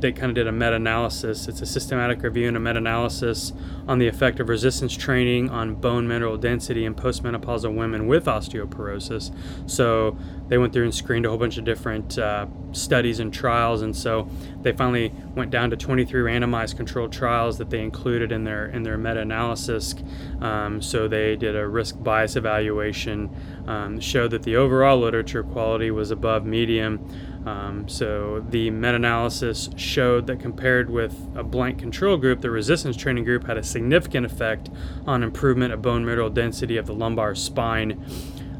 they 0.03 0.11
kind 0.11 0.29
of 0.29 0.35
did 0.35 0.47
a 0.47 0.51
meta-analysis. 0.51 1.47
It's 1.47 1.61
a 1.61 1.65
systematic 1.65 2.21
review 2.21 2.49
and 2.49 2.57
a 2.57 2.59
meta-analysis 2.59 3.53
on 3.87 3.99
the 3.99 4.07
effect 4.07 4.39
of 4.41 4.49
resistance 4.49 4.95
training 4.95 5.49
on 5.49 5.75
bone 5.75 6.07
mineral 6.07 6.37
density 6.37 6.85
in 6.85 6.93
postmenopausal 6.93 7.73
women 7.73 8.05
with 8.05 8.25
osteoporosis. 8.25 9.33
So 9.65 10.17
they 10.49 10.57
went 10.57 10.73
through 10.73 10.83
and 10.83 10.93
screened 10.93 11.25
a 11.25 11.29
whole 11.29 11.37
bunch 11.37 11.57
of 11.57 11.63
different 11.63 12.19
uh, 12.19 12.47
studies 12.73 13.19
and 13.19 13.33
trials, 13.33 13.81
and 13.81 13.95
so 13.95 14.27
they 14.61 14.73
finally 14.73 15.13
went 15.35 15.51
down 15.51 15.69
to 15.69 15.77
23 15.77 16.21
randomized 16.21 16.75
controlled 16.75 17.13
trials 17.13 17.57
that 17.57 17.69
they 17.69 17.81
included 17.81 18.31
in 18.31 18.43
their 18.43 18.65
in 18.67 18.83
their 18.83 18.97
meta-analysis. 18.97 19.95
Um, 20.41 20.81
so 20.81 21.07
they 21.07 21.37
did 21.37 21.55
a 21.55 21.65
risk 21.65 21.95
bias 22.03 22.35
evaluation, 22.35 23.29
um, 23.67 23.99
showed 24.01 24.31
that 24.31 24.43
the 24.43 24.57
overall 24.57 24.99
literature 24.99 25.43
quality 25.43 25.91
was 25.91 26.11
above 26.11 26.45
medium. 26.45 27.07
Um, 27.45 27.89
so 27.89 28.45
the 28.49 28.69
meta-analysis 28.69 29.69
showed 29.75 30.27
that 30.27 30.39
compared 30.39 30.89
with 30.89 31.13
a 31.35 31.43
blank 31.43 31.79
control 31.79 32.17
group, 32.17 32.41
the 32.41 32.49
resistance 32.49 32.95
training 32.95 33.25
group 33.25 33.45
had 33.45 33.57
a 33.57 33.63
significant 33.63 34.25
effect 34.25 34.69
on 35.05 35.23
improvement 35.23 35.73
of 35.73 35.81
bone 35.81 36.05
mineral 36.05 36.29
density 36.29 36.77
of 36.77 36.85
the 36.85 36.93
lumbar 36.93 37.35
spine. 37.35 38.05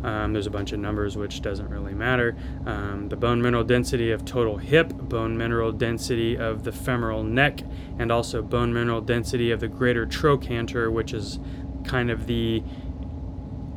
Um, 0.04 0.34
there's 0.34 0.48
a 0.48 0.52
bunch 0.52 0.74
of 0.74 0.80
numbers 0.80 1.16
which 1.16 1.42
doesn't 1.42 1.70
really 1.70 1.94
matter. 1.94 2.36
Um, 2.66 3.08
the 3.08 3.16
bone 3.16 3.42
mineral 3.42 3.64
density 3.64 4.12
of 4.12 4.26
total 4.26 4.58
hip, 4.58 4.90
bone 4.94 5.38
mineral 5.38 5.72
density 5.72 6.38
of 6.38 6.66
the 6.66 6.74
femoral 6.74 7.24
neck, 7.24 7.62
and 8.00 8.12
also 8.12 8.42
bone 8.42 8.74
mineral 8.74 9.00
density 9.00 9.52
of 9.52 9.62
the 9.62 9.70
greater 9.70 10.06
trochanter, 10.06 10.92
which 10.92 11.14
is 11.14 11.40
kind 11.86 12.12
of 12.12 12.28
the 12.28 12.62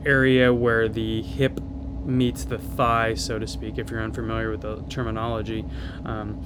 area 0.04 0.52
where 0.52 0.88
the 0.88 1.22
hip 1.22 1.60
meets 2.06 2.44
the 2.44 2.58
thigh, 2.58 3.14
so 3.14 3.38
to 3.38 3.46
speak, 3.46 3.78
if 3.78 3.90
you're 3.90 4.02
unfamiliar 4.02 4.50
with 4.50 4.62
the 4.62 4.82
terminology. 4.88 5.64
Um, 6.04 6.44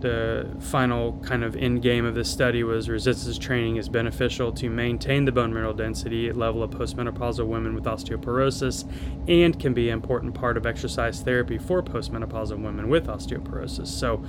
the 0.00 0.48
final 0.60 1.18
kind 1.24 1.42
of 1.42 1.56
end 1.56 1.82
game 1.82 2.04
of 2.04 2.14
this 2.14 2.30
study 2.30 2.62
was 2.62 2.88
resistance 2.88 3.38
training 3.38 3.76
is 3.76 3.88
beneficial 3.88 4.52
to 4.52 4.68
maintain 4.70 5.24
the 5.24 5.32
bone 5.32 5.52
mineral 5.52 5.74
density 5.74 6.32
level 6.32 6.62
of 6.62 6.70
postmenopausal 6.70 7.46
women 7.46 7.74
with 7.74 7.84
osteoporosis 7.84 8.88
and 9.28 9.58
can 9.58 9.74
be 9.74 9.88
an 9.88 9.94
important 9.94 10.34
part 10.34 10.56
of 10.56 10.66
exercise 10.66 11.20
therapy 11.20 11.58
for 11.58 11.82
postmenopausal 11.82 12.62
women 12.62 12.88
with 12.88 13.06
osteoporosis. 13.06 13.88
So 13.88 14.24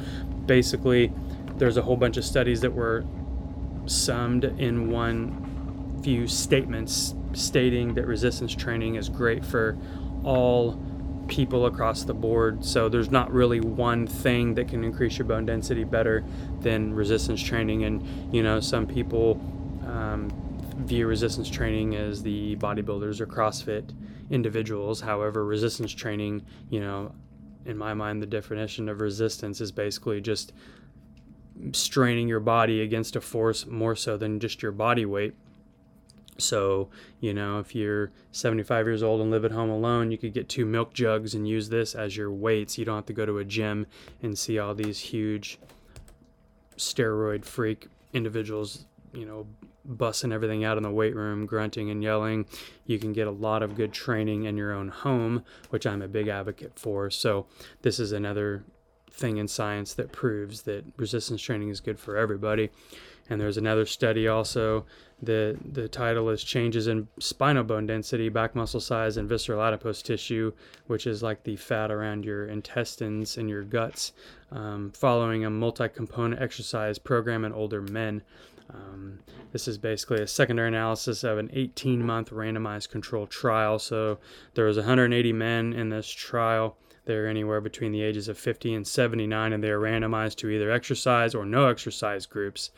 basically, 0.45 1.11
there's 1.57 1.77
a 1.77 1.81
whole 1.81 1.97
bunch 1.97 2.17
of 2.17 2.25
studies 2.25 2.61
that 2.61 2.73
were 2.73 3.05
summed 3.85 4.45
in 4.45 4.89
one 4.89 5.99
few 6.03 6.27
statements 6.27 7.13
stating 7.33 7.93
that 7.93 8.07
resistance 8.07 8.55
training 8.55 8.95
is 8.95 9.09
great 9.09 9.45
for 9.45 9.77
all 10.29 10.79
people 11.27 11.65
across 11.65 12.03
the 12.03 12.13
board. 12.13 12.63
So 12.63 12.87
there's 12.87 13.09
not 13.09 13.33
really 13.33 13.59
one 13.59 14.05
thing 14.05 14.53
that 14.53 14.67
can 14.67 14.83
increase 14.83 15.17
your 15.17 15.25
bone 15.25 15.47
density 15.47 15.83
better 15.83 16.23
than 16.61 16.93
resistance 16.93 17.41
training. 17.41 17.83
And 17.83 18.33
you 18.33 18.43
know, 18.43 18.59
some 18.59 18.85
people 18.85 19.41
um, 19.87 20.29
view 20.77 21.07
resistance 21.07 21.49
training 21.49 21.95
as 21.95 22.21
the 22.21 22.55
bodybuilders 22.57 23.19
or 23.19 23.25
CrossFit 23.25 23.91
individuals. 24.29 25.01
However, 25.01 25.43
resistance 25.45 25.91
training, 25.91 26.45
you 26.69 26.79
know, 26.79 27.11
in 27.65 27.75
my 27.75 27.95
mind, 27.95 28.21
the 28.21 28.27
definition 28.27 28.87
of 28.87 29.01
resistance 29.01 29.61
is 29.61 29.71
basically 29.71 30.21
just 30.21 30.53
straining 31.71 32.27
your 32.27 32.39
body 32.39 32.81
against 32.81 33.15
a 33.15 33.21
force 33.21 33.65
more 33.65 33.95
so 33.95 34.15
than 34.15 34.39
just 34.39 34.61
your 34.61 34.71
body 34.71 35.05
weight. 35.07 35.33
So, 36.39 36.89
you 37.19 37.33
know, 37.33 37.59
if 37.59 37.75
you're 37.75 38.11
75 38.31 38.85
years 38.85 39.03
old 39.03 39.21
and 39.21 39.31
live 39.31 39.45
at 39.45 39.51
home 39.51 39.69
alone, 39.69 40.11
you 40.11 40.17
could 40.17 40.33
get 40.33 40.49
two 40.49 40.65
milk 40.65 40.93
jugs 40.93 41.33
and 41.33 41.47
use 41.47 41.69
this 41.69 41.95
as 41.95 42.15
your 42.17 42.31
weights. 42.31 42.77
You 42.77 42.85
don't 42.85 42.95
have 42.95 43.05
to 43.07 43.13
go 43.13 43.25
to 43.25 43.37
a 43.37 43.45
gym 43.45 43.87
and 44.21 44.37
see 44.37 44.59
all 44.59 44.73
these 44.73 44.99
huge 44.99 45.59
steroid 46.77 47.45
freak 47.45 47.87
individuals, 48.13 48.85
you 49.13 49.25
know, 49.25 49.47
bussing 49.87 50.31
everything 50.31 50.63
out 50.63 50.77
in 50.77 50.83
the 50.83 50.91
weight 50.91 51.15
room, 51.15 51.45
grunting 51.45 51.89
and 51.89 52.03
yelling. 52.03 52.45
You 52.85 52.99
can 52.99 53.13
get 53.13 53.27
a 53.27 53.31
lot 53.31 53.63
of 53.63 53.75
good 53.75 53.93
training 53.93 54.45
in 54.45 54.57
your 54.57 54.73
own 54.73 54.89
home, 54.89 55.43
which 55.69 55.85
I'm 55.85 56.01
a 56.01 56.07
big 56.07 56.27
advocate 56.27 56.77
for. 56.77 57.09
So, 57.09 57.47
this 57.81 57.99
is 57.99 58.11
another 58.11 58.63
thing 59.11 59.37
in 59.37 59.47
science 59.47 59.93
that 59.95 60.11
proves 60.11 60.63
that 60.63 60.85
resistance 60.97 61.41
training 61.41 61.69
is 61.69 61.81
good 61.81 61.99
for 61.99 62.15
everybody. 62.15 62.69
And 63.29 63.39
there's 63.39 63.57
another 63.57 63.85
study 63.85 64.27
also. 64.27 64.85
The 65.21 65.57
the 65.73 65.87
title 65.87 66.29
is 66.29 66.43
Changes 66.43 66.87
in 66.87 67.07
Spinal 67.19 67.63
Bone 67.63 67.85
Density, 67.85 68.29
Back 68.29 68.55
Muscle 68.55 68.79
Size, 68.79 69.17
and 69.17 69.27
Visceral 69.27 69.61
Adipose 69.61 70.01
Tissue, 70.01 70.53
which 70.87 71.05
is 71.05 71.21
like 71.21 71.43
the 71.43 71.57
fat 71.57 71.91
around 71.91 72.25
your 72.25 72.47
intestines 72.47 73.37
and 73.37 73.49
your 73.49 73.63
guts, 73.63 74.13
um, 74.51 74.91
following 74.91 75.45
a 75.45 75.49
multi 75.49 75.89
component 75.89 76.41
exercise 76.41 76.97
program 76.97 77.43
in 77.45 77.53
older 77.53 77.81
men. 77.81 78.23
Um, 78.73 79.19
this 79.51 79.67
is 79.67 79.77
basically 79.77 80.21
a 80.21 80.27
secondary 80.27 80.67
analysis 80.67 81.23
of 81.23 81.37
an 81.37 81.49
18 81.53 82.05
month 82.05 82.29
randomized 82.29 82.89
controlled 82.89 83.29
trial. 83.29 83.79
So 83.79 84.19
there 84.53 84.65
was 84.65 84.77
180 84.77 85.33
men 85.33 85.73
in 85.73 85.89
this 85.89 86.09
trial. 86.09 86.77
They're 87.09 87.27
anywhere 87.27 87.59
between 87.59 87.91
the 87.91 88.03
ages 88.03 88.27
of 88.27 88.37
50 88.37 88.71
and 88.71 88.87
79, 88.87 89.51
and 89.51 89.63
they 89.63 89.71
are 89.71 89.79
randomized 89.79 90.35
to 90.35 90.49
either 90.49 90.69
exercise 90.69 91.33
or 91.33 91.43
no 91.43 91.65
exercise 91.65 92.27
groups. 92.27 92.69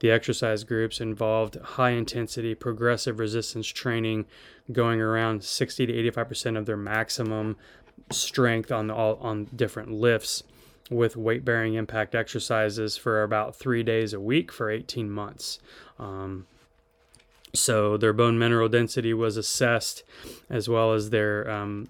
The 0.00 0.10
exercise 0.10 0.64
groups 0.64 1.02
involved 1.02 1.56
high 1.56 1.90
intensity 1.90 2.54
progressive 2.54 3.18
resistance 3.18 3.66
training, 3.66 4.24
going 4.72 5.02
around 5.02 5.44
60 5.44 5.84
to 5.84 5.92
85% 6.12 6.56
of 6.56 6.64
their 6.64 6.78
maximum 6.78 7.58
strength 8.10 8.72
on 8.72 8.90
all 8.90 9.18
on 9.20 9.50
different 9.54 9.92
lifts 9.92 10.44
with 10.90 11.14
weight 11.14 11.44
bearing 11.44 11.74
impact 11.74 12.14
exercises 12.14 12.96
for 12.96 13.22
about 13.22 13.54
three 13.54 13.82
days 13.82 14.14
a 14.14 14.20
week 14.20 14.50
for 14.50 14.70
18 14.70 15.10
months. 15.10 15.58
Um, 15.98 16.46
so 17.52 17.98
their 17.98 18.14
bone 18.14 18.38
mineral 18.38 18.70
density 18.70 19.12
was 19.12 19.36
assessed 19.36 20.04
as 20.48 20.70
well 20.70 20.94
as 20.94 21.10
their 21.10 21.50
um, 21.50 21.86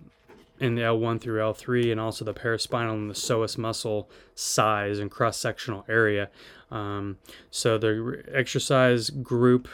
in 0.65 0.75
the 0.75 0.83
L1 0.83 1.21
through 1.21 1.41
L3, 1.41 1.93
and 1.93 2.01
also 2.01 2.25
the 2.25 2.35
paraspinal 2.35 2.95
and 2.95 3.11
the 3.11 3.15
psoas 3.15 3.59
muscle 3.59 4.11
size 4.35 4.99
and 4.99 5.11
cross 5.11 5.37
sectional 5.37 5.85
area. 5.89 6.31
Um, 6.71 7.19
so 7.51 7.77
the 7.77 8.25
exercise 8.33 9.11
group 9.11 9.69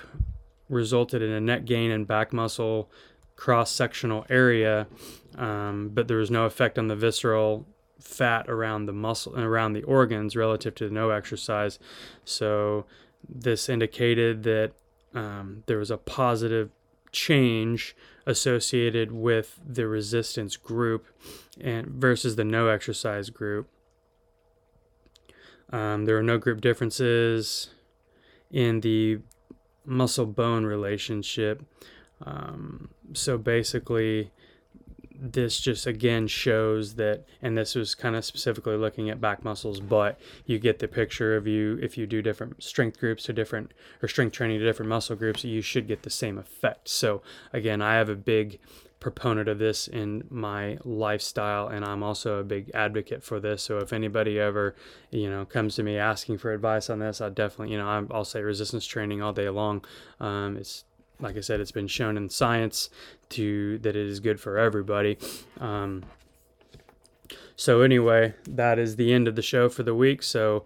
resulted 0.68 1.22
in 1.22 1.30
a 1.30 1.40
net 1.40 1.64
gain 1.64 1.90
in 1.90 2.04
back 2.04 2.32
muscle 2.32 2.90
cross 3.36 3.70
sectional 3.70 4.26
area, 4.28 4.88
um, 5.38 5.90
but 5.94 6.08
there 6.08 6.18
was 6.18 6.30
no 6.30 6.44
effect 6.44 6.78
on 6.78 6.88
the 6.88 6.96
visceral 6.96 7.66
fat 8.00 8.48
around 8.48 8.86
the 8.86 8.92
muscle 8.92 9.34
and 9.34 9.44
around 9.44 9.72
the 9.72 9.82
organs 9.84 10.34
relative 10.34 10.74
to 10.74 10.90
no 10.90 11.10
exercise. 11.10 11.78
So 12.24 12.84
this 13.28 13.68
indicated 13.68 14.42
that 14.42 14.72
um, 15.14 15.62
there 15.66 15.78
was 15.78 15.90
a 15.90 15.96
positive 15.96 16.70
change 17.12 17.94
associated 18.26 19.12
with 19.12 19.58
the 19.66 19.86
resistance 19.86 20.56
group 20.56 21.06
and 21.60 21.86
versus 21.88 22.36
the 22.36 22.44
no 22.44 22.68
exercise 22.68 23.30
group. 23.30 23.68
Um, 25.72 26.04
there 26.04 26.18
are 26.18 26.22
no 26.22 26.38
group 26.38 26.60
differences 26.60 27.70
in 28.50 28.80
the 28.80 29.20
muscle 29.84 30.26
bone 30.26 30.64
relationship. 30.64 31.62
Um, 32.24 32.90
so 33.12 33.38
basically, 33.38 34.30
this 35.20 35.60
just 35.60 35.86
again 35.86 36.26
shows 36.26 36.94
that 36.94 37.24
and 37.42 37.56
this 37.56 37.74
was 37.74 37.94
kind 37.94 38.16
of 38.16 38.24
specifically 38.24 38.76
looking 38.76 39.10
at 39.10 39.20
back 39.20 39.44
muscles 39.44 39.78
but 39.78 40.18
you 40.46 40.58
get 40.58 40.78
the 40.78 40.88
picture 40.88 41.36
of 41.36 41.46
you 41.46 41.78
if 41.82 41.98
you 41.98 42.06
do 42.06 42.22
different 42.22 42.62
strength 42.62 42.98
groups 42.98 43.24
to 43.24 43.32
different 43.32 43.72
or 44.02 44.08
strength 44.08 44.32
training 44.32 44.58
to 44.58 44.64
different 44.64 44.88
muscle 44.88 45.16
groups 45.16 45.44
you 45.44 45.60
should 45.60 45.86
get 45.86 46.02
the 46.02 46.10
same 46.10 46.38
effect. 46.38 46.88
So 46.88 47.22
again 47.52 47.82
i 47.82 47.94
have 47.94 48.08
a 48.08 48.16
big 48.16 48.58
proponent 48.98 49.48
of 49.48 49.58
this 49.58 49.88
in 49.88 50.24
my 50.28 50.78
lifestyle 50.84 51.68
and 51.68 51.84
i'm 51.84 52.02
also 52.02 52.38
a 52.38 52.44
big 52.44 52.70
advocate 52.72 53.22
for 53.22 53.40
this. 53.40 53.62
So 53.62 53.78
if 53.78 53.92
anybody 53.92 54.38
ever 54.38 54.74
you 55.10 55.28
know 55.28 55.44
comes 55.44 55.74
to 55.76 55.82
me 55.82 55.98
asking 55.98 56.38
for 56.38 56.52
advice 56.52 56.88
on 56.88 56.98
this 56.98 57.20
i 57.20 57.28
definitely 57.28 57.72
you 57.72 57.78
know 57.78 58.06
i'll 58.10 58.24
say 58.24 58.40
resistance 58.40 58.86
training 58.86 59.20
all 59.20 59.34
day 59.34 59.50
long. 59.50 59.84
Um, 60.18 60.56
it's 60.56 60.84
like 61.20 61.36
I 61.36 61.40
said, 61.40 61.60
it's 61.60 61.72
been 61.72 61.86
shown 61.86 62.16
in 62.16 62.30
science 62.30 62.90
to 63.30 63.78
that 63.78 63.96
it 63.96 64.06
is 64.06 64.20
good 64.20 64.40
for 64.40 64.58
everybody. 64.58 65.18
Um, 65.58 66.04
so 67.56 67.82
anyway, 67.82 68.34
that 68.48 68.78
is 68.78 68.96
the 68.96 69.12
end 69.12 69.28
of 69.28 69.36
the 69.36 69.42
show 69.42 69.68
for 69.68 69.82
the 69.82 69.94
week. 69.94 70.22
So 70.22 70.64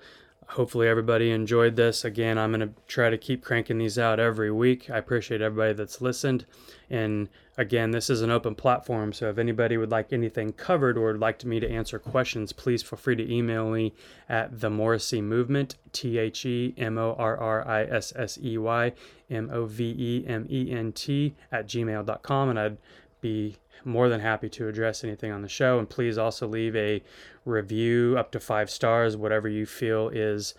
hopefully 0.49 0.89
everybody 0.89 1.31
enjoyed 1.31 1.77
this. 1.77 2.05
Again, 2.05 2.39
I'm 2.39 2.53
going 2.53 2.69
to 2.69 2.75
try 2.87 3.11
to 3.11 3.19
keep 3.19 3.43
cranking 3.43 3.79
these 3.79 3.99
out 3.99 4.21
every 4.21 4.51
week. 4.51 4.91
I 4.91 4.99
appreciate 4.99 5.41
everybody 5.41 5.73
that's 5.73 6.01
listened. 6.01 6.47
And 6.91 7.29
again, 7.57 7.91
this 7.91 8.11
is 8.11 8.23
an 8.23 8.31
open 8.31 8.55
platform. 8.55 9.13
So 9.13 9.29
if 9.29 9.39
anybody 9.39 9.77
would 9.77 9.91
like 9.91 10.13
anything 10.13 10.53
covered 10.53 10.99
or 10.99 11.13
would 11.13 11.21
like 11.21 11.45
me 11.45 11.61
to 11.61 11.71
answer 11.71 11.99
questions, 11.99 12.53
please 12.53 12.83
feel 12.83 12.99
free 12.99 13.17
to 13.17 13.33
email 13.33 13.71
me 13.71 13.95
at 14.29 14.61
the 14.61 14.71
Morrissey 14.71 15.23
Movement, 15.23 15.77
T 15.93 16.19
H 16.19 16.45
E 16.45 16.75
M 16.77 16.99
O 16.99 17.15
R 17.19 17.37
R 17.37 17.67
I 17.67 17.85
S 17.85 18.13
S 18.15 18.39
E 18.43 18.59
Y 18.59 18.93
M 19.31 19.51
O 19.53 19.67
V 19.67 19.95
E 19.99 20.25
M 20.27 20.47
E 20.51 20.71
N 20.71 20.93
T 20.93 21.35
at 21.51 21.67
gmail.com. 21.67 22.49
And 22.51 22.59
I'd 22.59 22.77
be 23.25 23.57
more 23.87 24.11
than 24.11 24.21
happy 24.21 24.51
to 24.51 24.69
address 24.69 25.03
anything 25.03 25.33
on 25.33 25.41
the 25.41 25.49
show. 25.49 25.79
And 25.79 25.89
please 25.89 26.19
also 26.19 26.47
leave 26.47 26.77
a 26.77 27.03
review 27.47 28.17
up 28.19 28.31
to 28.33 28.41
five 28.41 28.69
stars, 28.69 29.17
whatever 29.17 29.49
you 29.49 29.65
feel 29.65 30.11
is 30.11 30.55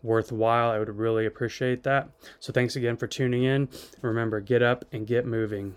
worthwhile, 0.00 0.70
I 0.70 0.78
would 0.78 0.96
really 0.96 1.26
appreciate 1.26 1.82
that. 1.82 2.08
So 2.38 2.52
thanks 2.52 2.76
again 2.76 2.96
for 2.96 3.08
tuning 3.08 3.42
in. 3.42 3.68
Remember, 4.00 4.40
get 4.40 4.62
up 4.62 4.84
and 4.92 5.06
get 5.06 5.26
moving. 5.26 5.74